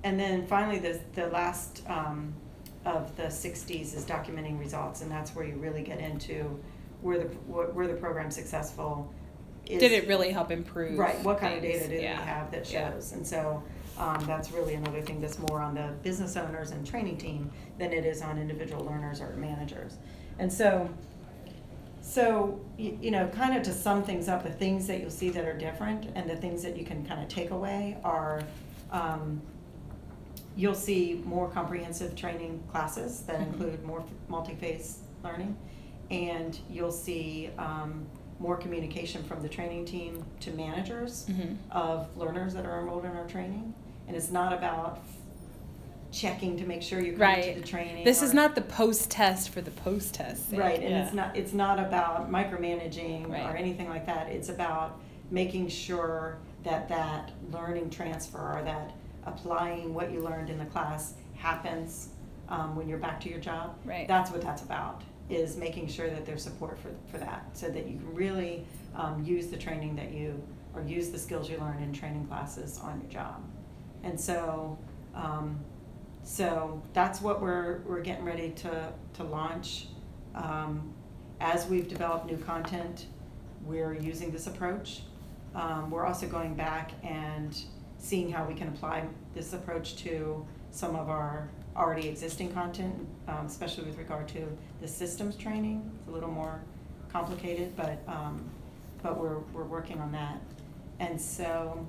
And 0.04 0.18
then 0.18 0.46
finally, 0.46 0.78
the 0.78 1.00
the 1.14 1.28
last 1.28 1.82
um, 1.88 2.34
of 2.84 3.14
the 3.16 3.24
6Ds 3.24 3.94
is 3.94 4.04
documenting 4.04 4.58
results, 4.58 5.02
and 5.02 5.10
that's 5.10 5.34
where 5.34 5.44
you 5.44 5.54
really 5.56 5.82
get 5.82 6.00
into 6.00 6.58
where 7.02 7.18
the 7.18 7.24
where 7.24 7.86
the 7.86 7.94
program's 7.94 8.34
successful. 8.34 9.12
Is, 9.66 9.78
did 9.78 9.92
it 9.92 10.08
really 10.08 10.32
help 10.32 10.50
improve 10.50 10.98
Right. 10.98 11.22
What 11.22 11.38
kind 11.38 11.54
of 11.54 11.62
data 11.62 11.86
do 11.86 11.94
Yeah. 11.94 12.18
we 12.20 12.26
have 12.26 12.50
that 12.50 12.70
Yeah. 12.70 12.90
shows? 12.92 13.12
And 13.12 13.24
so 13.26 13.62
um, 14.00 14.24
that's 14.26 14.50
really 14.50 14.74
another 14.74 15.00
thing 15.02 15.20
that's 15.20 15.38
more 15.38 15.60
on 15.60 15.74
the 15.74 15.92
business 16.02 16.36
owners 16.36 16.70
and 16.72 16.86
training 16.86 17.18
team 17.18 17.50
than 17.78 17.92
it 17.92 18.04
is 18.04 18.22
on 18.22 18.38
individual 18.38 18.84
learners 18.84 19.20
or 19.20 19.30
managers. 19.36 19.98
And 20.38 20.52
so, 20.52 20.88
so 22.00 22.58
you, 22.78 22.98
you 23.00 23.10
know, 23.10 23.28
kind 23.28 23.56
of 23.56 23.62
to 23.64 23.72
sum 23.72 24.02
things 24.02 24.28
up, 24.28 24.42
the 24.42 24.50
things 24.50 24.86
that 24.86 25.00
you'll 25.00 25.10
see 25.10 25.28
that 25.30 25.44
are 25.44 25.56
different 25.56 26.08
and 26.14 26.28
the 26.28 26.36
things 26.36 26.62
that 26.62 26.76
you 26.76 26.84
can 26.84 27.04
kind 27.06 27.22
of 27.22 27.28
take 27.28 27.50
away 27.50 27.98
are. 28.02 28.42
Um, 28.90 29.40
you'll 30.56 30.74
see 30.74 31.22
more 31.24 31.48
comprehensive 31.48 32.16
training 32.16 32.60
classes 32.72 33.20
that 33.22 33.38
Mhm. 33.38 33.46
include 33.52 33.84
more 33.84 34.02
multi-phase 34.28 34.98
learning, 35.22 35.56
and 36.10 36.58
you'll 36.68 36.90
see 36.90 37.50
um, 37.56 38.04
more 38.40 38.56
communication 38.56 39.22
from 39.22 39.42
the 39.42 39.48
training 39.48 39.84
team 39.84 40.24
to 40.40 40.50
managers 40.52 41.26
Mhm. 41.30 41.56
of 41.70 42.14
learners 42.16 42.52
that 42.54 42.66
are 42.66 42.80
enrolled 42.80 43.04
in 43.04 43.12
our 43.12 43.26
training. 43.28 43.72
And 44.10 44.16
it's 44.16 44.32
not 44.32 44.52
about 44.52 44.98
checking 46.10 46.56
to 46.56 46.66
make 46.66 46.82
sure 46.82 46.98
you're 47.00 47.16
coming 47.16 47.36
Right. 47.36 47.54
to 47.54 47.60
the 47.60 47.64
training. 47.64 48.04
This 48.04 48.22
is 48.22 48.34
not 48.34 48.56
the 48.56 48.60
post 48.60 49.08
test 49.08 49.50
for 49.50 49.60
the 49.60 49.70
post 49.70 50.14
test. 50.14 50.50
Right, 50.50 50.80
and 50.80 50.90
Yeah. 50.90 51.04
it's 51.04 51.14
not, 51.14 51.36
it's 51.36 51.52
not 51.52 51.78
about 51.78 52.28
micromanaging 52.28 53.30
or 53.30 53.56
anything 53.56 53.88
like 53.88 54.06
that. 54.06 54.26
It's 54.26 54.48
about 54.48 54.98
making 55.30 55.68
sure 55.68 56.38
that 56.64 56.88
that 56.88 57.30
learning 57.52 57.90
transfer 57.90 58.58
or 58.58 58.62
that 58.64 58.90
applying 59.26 59.94
what 59.94 60.10
you 60.10 60.18
learned 60.22 60.50
in 60.50 60.58
the 60.58 60.64
class 60.64 61.14
happens 61.36 62.08
um, 62.48 62.74
when 62.74 62.88
you're 62.88 62.98
back 62.98 63.20
to 63.20 63.28
your 63.30 63.38
job. 63.38 63.76
Right. 63.84 64.08
That's 64.08 64.32
what 64.32 64.40
that's 64.40 64.62
about, 64.62 65.04
is 65.28 65.56
making 65.56 65.86
sure 65.86 66.10
that 66.10 66.26
there's 66.26 66.42
support 66.42 66.80
for, 66.80 66.90
for 67.12 67.18
that, 67.18 67.44
so 67.52 67.68
that 67.68 67.86
you 67.86 67.98
can 67.98 68.12
really 68.12 68.66
um, 68.96 69.22
use 69.24 69.46
the 69.46 69.56
training 69.56 69.94
that 69.94 70.10
you, 70.10 70.42
or 70.74 70.82
use 70.82 71.10
the 71.10 71.18
skills 71.20 71.48
you 71.48 71.58
learn 71.58 71.80
in 71.80 71.92
training 71.92 72.26
classes 72.26 72.80
on 72.82 73.00
your 73.00 73.08
job. 73.08 73.40
And 74.02 74.18
so, 74.20 74.78
um, 75.14 75.60
so 76.22 76.82
that's 76.92 77.20
what 77.20 77.40
we're, 77.40 77.80
we're 77.86 78.00
getting 78.00 78.24
ready 78.24 78.50
to, 78.50 78.92
to 79.14 79.24
launch. 79.24 79.86
Um, 80.34 80.92
as 81.40 81.66
we've 81.66 81.88
developed 81.88 82.26
new 82.26 82.36
content, 82.36 83.06
we're 83.64 83.94
using 83.94 84.30
this 84.30 84.46
approach. 84.46 85.02
Um, 85.54 85.90
we're 85.90 86.06
also 86.06 86.26
going 86.26 86.54
back 86.54 86.92
and 87.02 87.58
seeing 87.98 88.30
how 88.30 88.44
we 88.44 88.54
can 88.54 88.68
apply 88.68 89.04
this 89.34 89.52
approach 89.52 89.96
to 89.96 90.46
some 90.70 90.96
of 90.96 91.08
our 91.08 91.48
already 91.76 92.08
existing 92.08 92.52
content, 92.52 92.94
um, 93.28 93.46
especially 93.46 93.84
with 93.84 93.98
regard 93.98 94.28
to 94.28 94.46
the 94.80 94.88
systems 94.88 95.36
training. 95.36 95.90
It's 95.98 96.08
a 96.08 96.10
little 96.10 96.30
more 96.30 96.60
complicated, 97.12 97.76
but, 97.76 98.02
um, 98.06 98.48
but 99.02 99.18
we're, 99.18 99.38
we're 99.52 99.64
working 99.64 100.00
on 100.00 100.12
that. 100.12 100.40
And 100.98 101.20
so, 101.20 101.86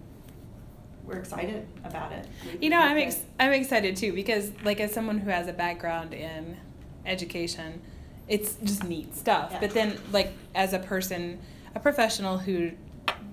we're 1.05 1.17
excited 1.19 1.67
about 1.83 2.11
it. 2.11 2.27
We- 2.45 2.65
You 2.65 2.69
know, 2.69 2.79
I'm 2.79 2.97
ex- 2.97 3.23
I'm 3.39 3.51
excited 3.53 3.95
too 3.95 4.13
because, 4.13 4.51
like, 4.63 4.79
as 4.79 4.93
someone 4.93 5.17
who 5.19 5.29
has 5.29 5.47
a 5.47 5.53
background 5.53 6.13
in 6.13 6.57
education, 7.05 7.81
it's 8.27 8.55
just 8.63 8.83
neat 8.83 9.15
stuff. 9.15 9.49
Yeah. 9.53 9.59
But 9.59 9.71
then, 9.71 9.97
like, 10.11 10.31
as 10.55 10.73
a 10.73 10.79
person, 10.79 11.39
a 11.75 11.79
professional 11.79 12.37
who 12.37 12.71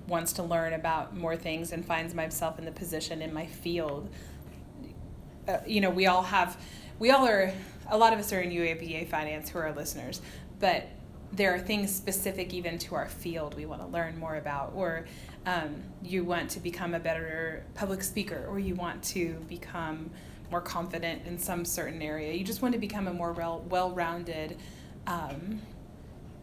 wants 0.07 0.33
to 0.33 0.43
learn 0.43 0.73
about 0.73 1.15
more 1.15 1.35
things 1.37 1.71
and 1.71 1.85
finds 1.85 2.13
myself 2.15 2.57
in 2.57 2.65
the 2.65 2.71
position 2.71 3.21
in 3.21 3.31
my 3.33 3.45
field, 3.45 4.09
uh, 5.47 5.57
you 5.67 5.81
know, 5.81 5.89
we 5.89 6.07
all 6.07 6.23
have, 6.23 6.57
we 6.97 7.11
all 7.11 7.27
are, 7.27 7.51
a 7.89 7.97
lot 7.97 8.13
of 8.13 8.19
us 8.19 8.33
are 8.33 8.41
in 8.41 8.51
UVA 8.51 9.05
finance 9.05 9.49
who 9.49 9.59
are 9.59 9.71
listeners, 9.73 10.21
but 10.59 10.87
there 11.31 11.53
are 11.53 11.59
things 11.59 11.93
specific 11.93 12.53
even 12.53 12.77
to 12.79 12.95
our 12.95 13.07
field 13.07 13.55
we 13.55 13.65
want 13.65 13.81
to 13.81 13.87
learn 13.87 14.17
more 14.17 14.35
about, 14.35 14.73
or 14.75 15.05
um, 15.45 15.75
you 16.03 16.23
want 16.23 16.49
to 16.51 16.59
become 16.59 16.93
a 16.93 16.99
better 16.99 17.63
public 17.75 18.03
speaker, 18.03 18.45
or 18.49 18.59
you 18.59 18.75
want 18.75 19.03
to 19.03 19.33
become 19.47 20.09
more 20.51 20.61
confident 20.61 21.21
in 21.27 21.37
some 21.37 21.63
certain 21.65 22.01
area. 22.01 22.33
You 22.33 22.43
just 22.43 22.61
want 22.61 22.73
to 22.73 22.79
become 22.79 23.07
a 23.07 23.13
more 23.13 23.31
well 23.33 23.91
rounded 23.91 24.57
um, 25.05 25.61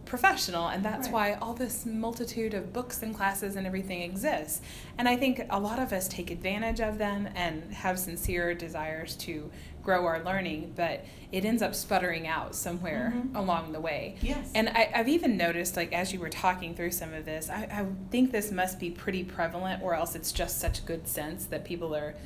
professional 0.04 0.68
and 0.68 0.84
that's 0.84 1.08
Right. 1.08 1.12
why 1.12 1.32
all 1.34 1.52
this 1.52 1.84
multitude 1.84 2.54
of 2.54 2.72
books 2.72 3.02
and 3.02 3.12
classes 3.12 3.56
and 3.56 3.66
everything 3.66 4.02
exists 4.02 4.60
and 4.98 5.08
i 5.08 5.16
think 5.16 5.42
a 5.50 5.58
lot 5.58 5.80
of 5.80 5.92
us 5.92 6.06
take 6.06 6.30
advantage 6.30 6.78
of 6.80 6.96
them 6.96 7.28
and 7.34 7.74
have 7.74 7.98
sincere 7.98 8.54
desires 8.54 9.16
to 9.16 9.50
grow 9.86 10.04
our 10.04 10.20
learning 10.24 10.72
but 10.74 11.04
it 11.30 11.44
ends 11.44 11.62
up 11.62 11.72
sputtering 11.72 12.26
out 12.26 12.56
somewhere 12.56 13.12
Mhm. 13.14 13.36
along 13.36 13.70
the 13.70 13.78
way 13.80 14.16
Yes. 14.20 14.50
and 14.52 14.68
I, 14.68 14.90
i've 14.92 15.08
even 15.08 15.36
noticed 15.36 15.76
like 15.76 15.92
as 15.92 16.12
you 16.12 16.18
were 16.18 16.28
talking 16.28 16.74
through 16.74 16.90
some 16.90 17.14
of 17.14 17.24
this 17.24 17.48
I, 17.48 17.62
I 17.70 17.86
think 18.10 18.32
this 18.32 18.50
must 18.50 18.80
be 18.80 18.90
pretty 18.90 19.22
prevalent 19.22 19.80
or 19.84 19.94
else 19.94 20.16
it's 20.16 20.32
just 20.32 20.58
such 20.58 20.84
good 20.84 21.06
sense 21.06 21.46
that 21.46 21.64
people 21.64 21.94
are 21.94 22.16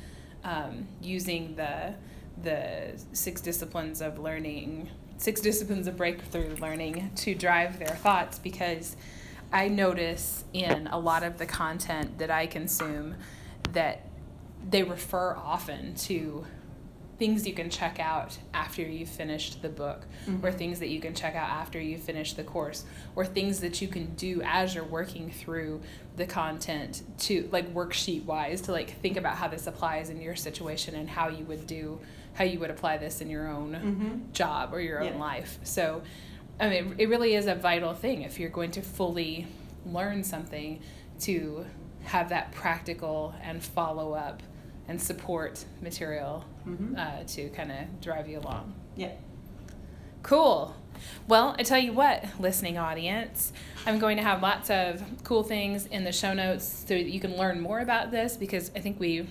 um, 0.43 0.87
using 1.03 1.55
the 1.55 1.93
the 2.41 2.99
six 3.13 3.41
disciplines 3.41 4.01
of 4.01 4.17
learning 4.17 4.89
six 5.17 5.39
disciplines 5.39 5.85
of 5.85 5.95
breakthrough 5.97 6.55
learning 6.55 7.11
to 7.15 7.35
drive 7.35 7.77
their 7.77 7.95
thoughts 8.05 8.39
because 8.39 8.95
i 9.53 9.67
notice 9.67 10.45
in 10.51 10.87
a 10.87 10.97
lot 10.97 11.21
of 11.21 11.37
the 11.37 11.45
content 11.45 12.17
that 12.17 12.31
i 12.31 12.47
consume 12.47 13.13
that 13.73 14.07
they 14.67 14.81
refer 14.81 15.35
often 15.35 15.93
to 15.93 16.43
things 17.21 17.45
you 17.45 17.53
can 17.53 17.69
check 17.69 17.99
out 17.99 18.35
after 18.51 18.81
you've 18.81 19.07
finished 19.07 19.61
the 19.61 19.69
book 19.69 20.07
or 20.41 20.49
Mhm. 20.49 20.55
things 20.57 20.79
that 20.79 20.87
you 20.89 20.99
can 20.99 21.13
check 21.13 21.35
out 21.35 21.47
after 21.51 21.79
you 21.79 21.95
finish 21.99 22.33
the 22.33 22.43
course 22.43 22.83
or 23.15 23.23
things 23.27 23.59
that 23.59 23.79
you 23.79 23.87
can 23.87 24.07
do 24.15 24.41
as 24.43 24.73
you're 24.73 24.83
working 24.83 25.29
through 25.29 25.81
the 26.15 26.25
content 26.25 27.03
to 27.19 27.47
like 27.51 27.71
worksheet 27.75 28.25
wise 28.25 28.59
to 28.61 28.71
like 28.71 28.99
think 29.03 29.17
about 29.17 29.35
how 29.35 29.47
this 29.47 29.67
applies 29.67 30.09
in 30.09 30.19
your 30.19 30.35
situation 30.35 30.95
and 30.95 31.07
how 31.11 31.29
you 31.29 31.45
would 31.45 31.67
do 31.67 31.99
how 32.33 32.43
you 32.43 32.57
would 32.59 32.71
apply 32.71 32.97
this 32.97 33.21
in 33.21 33.29
your 33.29 33.47
own 33.47 33.71
Mhm. 33.73 34.33
job 34.33 34.73
or 34.73 34.81
your 34.81 34.99
own 35.03 35.19
life 35.19 35.59
so 35.61 36.01
i 36.59 36.67
mean 36.69 36.95
it 36.97 37.07
really 37.07 37.35
is 37.35 37.45
a 37.45 37.53
vital 37.53 37.93
thing 37.93 38.23
if 38.23 38.39
you're 38.39 38.49
going 38.49 38.71
to 38.71 38.81
fully 38.81 39.45
learn 39.85 40.23
something 40.23 40.79
to 41.19 41.65
have 42.05 42.29
that 42.29 42.51
practical 42.51 43.35
and 43.43 43.61
follow 43.61 44.13
up 44.13 44.41
and 44.87 44.99
support 44.99 45.65
material 45.83 46.45
Mhm. 46.67 46.97
uh, 46.97 47.23
to 47.25 47.49
kind 47.49 47.71
of 47.71 48.01
drive 48.01 48.27
you 48.29 48.39
along 48.39 48.73
Yeah. 48.95 49.11
Cool. 50.23 50.75
Well, 51.27 51.55
I 51.57 51.63
tell 51.63 51.79
you 51.79 51.93
what, 51.93 52.23
listening 52.39 52.77
audience, 52.77 53.51
I'm 53.87 53.97
going 53.97 54.17
to 54.17 54.23
have 54.23 54.41
lots 54.41 54.69
of 54.69 55.01
cool 55.23 55.41
things 55.43 55.87
in 55.87 56.03
the 56.03 56.11
show 56.11 56.33
notes 56.33 56.85
so 56.87 56.93
that 56.93 57.09
you 57.09 57.19
can 57.19 57.35
learn 57.35 57.59
more 57.59 57.79
about 57.79 58.11
this 58.11 58.37
because 58.37 58.69
I 58.75 58.79
think 58.79 58.99
we 58.99 59.27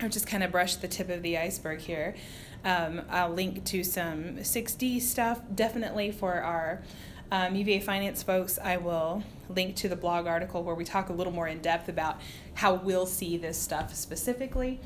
have 0.00 0.10
just 0.10 0.26
kind 0.26 0.42
of 0.42 0.50
brushed 0.50 0.80
the 0.82 0.88
tip 0.88 1.08
of 1.08 1.22
the 1.22 1.38
iceberg 1.38 1.78
here. 1.80 2.16
Um, 2.64 3.02
I'll 3.08 3.30
link 3.32 3.64
to 3.66 3.84
some 3.84 4.38
6D 4.42 5.00
stuff 5.00 5.40
definitely 5.54 6.10
for 6.10 6.34
our 6.42 6.82
um, 7.30 7.54
UVA 7.54 7.78
finance 7.80 8.22
folks. 8.24 8.58
I 8.58 8.78
will 8.78 9.22
link 9.48 9.76
to 9.76 9.88
the 9.88 9.96
blog 9.96 10.26
article 10.26 10.64
where 10.64 10.74
we 10.74 10.84
talk 10.84 11.10
a 11.10 11.12
little 11.12 11.32
more 11.32 11.46
in 11.46 11.60
depth 11.60 11.88
about 11.88 12.20
how 12.54 12.74
we'll 12.74 13.06
see 13.06 13.36
this 13.36 13.56
stuff 13.58 13.94
specifically. 13.94 14.80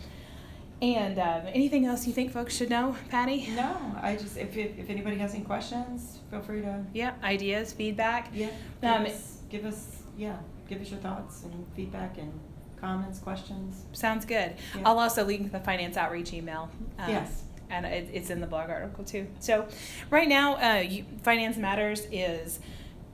And 0.82 1.18
um, 1.20 1.42
anything 1.54 1.86
else 1.86 2.06
you 2.08 2.12
think 2.12 2.32
folks 2.32 2.56
should 2.56 2.68
know, 2.68 2.96
Patty? 3.08 3.48
No, 3.54 3.76
I 4.02 4.16
just, 4.16 4.36
if, 4.36 4.56
if 4.56 4.76
if 4.78 4.90
anybody 4.90 5.16
has 5.18 5.32
any 5.34 5.44
questions, 5.44 6.18
feel 6.30 6.42
free 6.42 6.60
to, 6.62 6.84
Yeah, 6.92 7.14
ideas, 7.22 7.72
feedback. 7.72 8.30
yeah, 8.34 8.48
give 8.80 8.90
Um, 8.90 9.06
us, 9.06 9.38
give 9.48 9.64
us, 9.64 10.02
yeah, 10.18 10.36
give 10.68 10.80
us 10.82 10.90
your 10.90 10.98
thoughts 10.98 11.44
and 11.44 11.64
feedback 11.76 12.18
and 12.18 12.32
comments, 12.80 13.20
questions. 13.20 13.84
Sounds 13.92 14.24
good. 14.24 14.56
Yeah. 14.74 14.82
I'll 14.84 14.98
also 14.98 15.24
link 15.24 15.52
the 15.52 15.60
finance 15.60 15.96
outreach 15.96 16.32
email. 16.32 16.68
um, 16.98 17.08
Yes. 17.10 17.44
And 17.70 17.86
it's 17.86 18.28
in 18.28 18.40
the 18.40 18.46
blog 18.46 18.68
article 18.68 19.02
too. 19.04 19.28
So, 19.40 19.66
right 20.10 20.28
now, 20.28 20.56
uh, 20.56 20.80
you, 20.80 21.06
Finance 21.22 21.56
Matters 21.56 22.06
is 22.12 22.60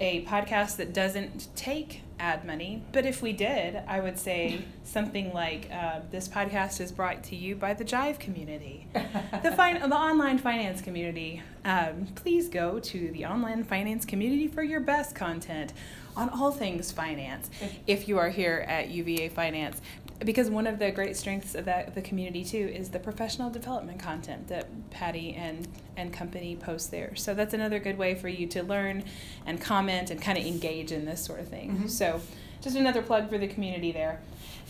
a 0.00 0.24
podcast 0.24 0.76
that 0.78 0.92
doesn't 0.92 1.54
take 1.54 2.00
ad 2.18 2.44
money, 2.44 2.82
but 2.92 3.06
if 3.06 3.22
we 3.22 3.32
did, 3.32 3.82
I 3.86 4.00
would 4.00 4.18
say 4.18 4.60
something 4.84 5.32
like 5.32 5.68
uh, 5.72 6.00
this 6.10 6.28
podcast 6.28 6.80
is 6.80 6.92
brought 6.92 7.22
to 7.24 7.36
you 7.36 7.54
by 7.54 7.74
the 7.74 7.84
Jive 7.84 8.18
community. 8.18 8.86
the, 8.94 9.52
fin- 9.52 9.88
the 9.88 9.96
online 9.96 10.38
finance 10.38 10.80
community. 10.80 11.42
Um, 11.64 12.08
please 12.14 12.48
go 12.48 12.78
to 12.78 13.10
the 13.12 13.26
online 13.26 13.64
finance 13.64 14.04
community 14.04 14.48
for 14.48 14.62
your 14.62 14.80
best 14.80 15.14
content 15.14 15.72
on 16.16 16.28
all 16.30 16.50
things 16.50 16.90
finance 16.90 17.48
if 17.86 18.08
you 18.08 18.18
are 18.18 18.28
here 18.28 18.64
at 18.68 18.88
UVA 18.88 19.28
Finance. 19.28 19.80
Because 20.20 20.50
one 20.50 20.66
of 20.66 20.80
the 20.80 20.90
great 20.90 21.16
strengths 21.16 21.54
of 21.54 21.64
that, 21.66 21.94
the 21.94 22.02
community 22.02 22.44
too 22.44 22.72
is 22.74 22.90
the 22.90 22.98
professional 22.98 23.50
development 23.50 24.00
content 24.00 24.48
that 24.48 24.66
Patty 24.90 25.32
and, 25.34 25.68
and 25.96 26.12
company 26.12 26.56
post 26.56 26.90
there. 26.90 27.14
So 27.14 27.34
that's 27.34 27.54
another 27.54 27.78
good 27.78 27.98
way 27.98 28.16
for 28.16 28.26
you 28.28 28.48
to 28.48 28.64
learn 28.64 29.04
and 29.46 29.60
comment 29.60 30.10
and 30.10 30.20
kind 30.20 30.36
of 30.36 30.44
engage 30.44 30.90
in 30.90 31.04
this 31.04 31.24
sort 31.24 31.38
of 31.38 31.46
thing. 31.48 31.82
Mhm. 31.84 31.90
So 31.90 32.20
just 32.60 32.76
another 32.76 33.02
plug 33.02 33.28
for 33.28 33.38
the 33.38 33.46
community 33.46 33.92
there. 33.92 34.20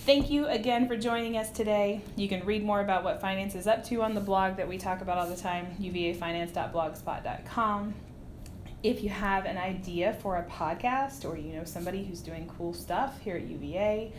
Thank 0.05 0.31
you 0.31 0.47
again 0.47 0.87
for 0.87 0.97
joining 0.97 1.37
us 1.37 1.51
today. 1.51 2.03
You 2.17 2.29
can 2.29 2.45
read 2.45 2.63
more 2.63 2.81
about 2.81 3.05
what 3.05 3.21
finance 3.21 3.55
is 3.55 3.67
up 3.67 3.85
to 3.85 4.03
on 4.03 4.15
the 4.15 4.21
blog 4.21 4.57
that 4.57 4.69
we 4.69 4.79
talk 4.79 5.01
about 5.01 5.19
all 5.19 5.29
the 5.29 5.37
time, 5.37 5.77
uvafinance.blogspot.com. 5.81 7.95
If 8.83 9.03
you 9.03 9.09
have 9.09 9.45
an 9.45 9.59
idea 9.59 10.17
for 10.23 10.37
a 10.37 10.45
podcast 10.45 11.29
or 11.29 11.37
you 11.37 11.55
know 11.55 11.65
somebody 11.65 12.05
who's 12.05 12.21
doing 12.21 12.49
cool 12.57 12.73
stuff 12.73 13.19
here 13.21 13.37
at 13.37 13.43
UVA 13.43 14.13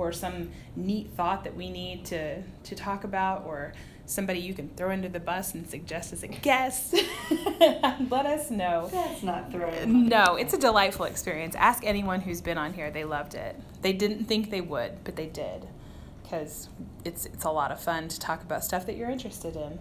or 0.00 0.12
some 0.12 0.50
neat 0.76 1.10
thought 1.16 1.44
that 1.44 1.54
we 1.54 1.70
need 1.70 2.04
to, 2.06 2.42
to 2.42 2.74
talk 2.74 3.04
about 3.04 3.44
or 3.46 3.72
somebody 4.06 4.40
you 4.40 4.52
can 4.52 4.68
throw 4.70 4.90
under 4.90 5.08
the 5.08 5.20
bus 5.20 5.54
and 5.54 5.68
suggest 5.68 6.12
as 6.12 6.22
a 6.22 6.28
guest, 6.28 6.94
let 7.60 8.26
us 8.26 8.50
know. 8.50 8.88
That's 8.92 9.22
not 9.22 9.52
throwing. 9.52 10.08
No, 10.08 10.36
it's 10.36 10.52
a 10.52 10.58
delightful 10.58 11.04
experience. 11.06 11.54
Ask 11.54 11.84
anyone 11.84 12.20
who's 12.20 12.40
been 12.40 12.58
on 12.58 12.72
here; 12.72 12.90
they 12.90 13.04
loved 13.04 13.34
it. 13.34 13.56
They 13.82 13.92
didn't 13.92 14.24
think 14.24 14.50
they 14.50 14.60
would, 14.60 15.04
but 15.04 15.16
they 15.16 15.26
did, 15.26 15.68
because 16.22 16.68
it's 17.04 17.26
it's 17.26 17.44
a 17.44 17.50
lot 17.50 17.70
of 17.70 17.80
fun 17.80 18.08
to 18.08 18.18
talk 18.18 18.42
about 18.42 18.64
stuff 18.64 18.86
that 18.86 18.96
you're 18.96 19.10
interested 19.10 19.56
in. 19.56 19.78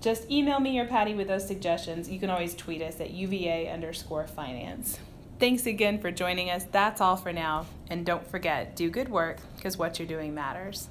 Just 0.00 0.30
email 0.30 0.60
me 0.60 0.78
or 0.78 0.86
Patty 0.86 1.14
with 1.14 1.28
those 1.28 1.46
suggestions. 1.46 2.08
You 2.08 2.18
can 2.18 2.30
always 2.30 2.54
tweet 2.54 2.80
us 2.80 3.00
at 3.00 3.10
UVA 3.10 3.68
underscore 3.70 4.26
finance. 4.26 4.98
Thanks 5.40 5.64
again 5.64 5.98
for 5.98 6.10
joining 6.10 6.50
us. 6.50 6.66
That's 6.70 7.00
all 7.00 7.16
for 7.16 7.32
now. 7.32 7.64
And 7.88 8.04
don't 8.04 8.26
forget, 8.26 8.76
do 8.76 8.90
good 8.90 9.08
work 9.08 9.38
because 9.56 9.78
what 9.78 9.98
you're 9.98 10.06
doing 10.06 10.34
matters. 10.34 10.90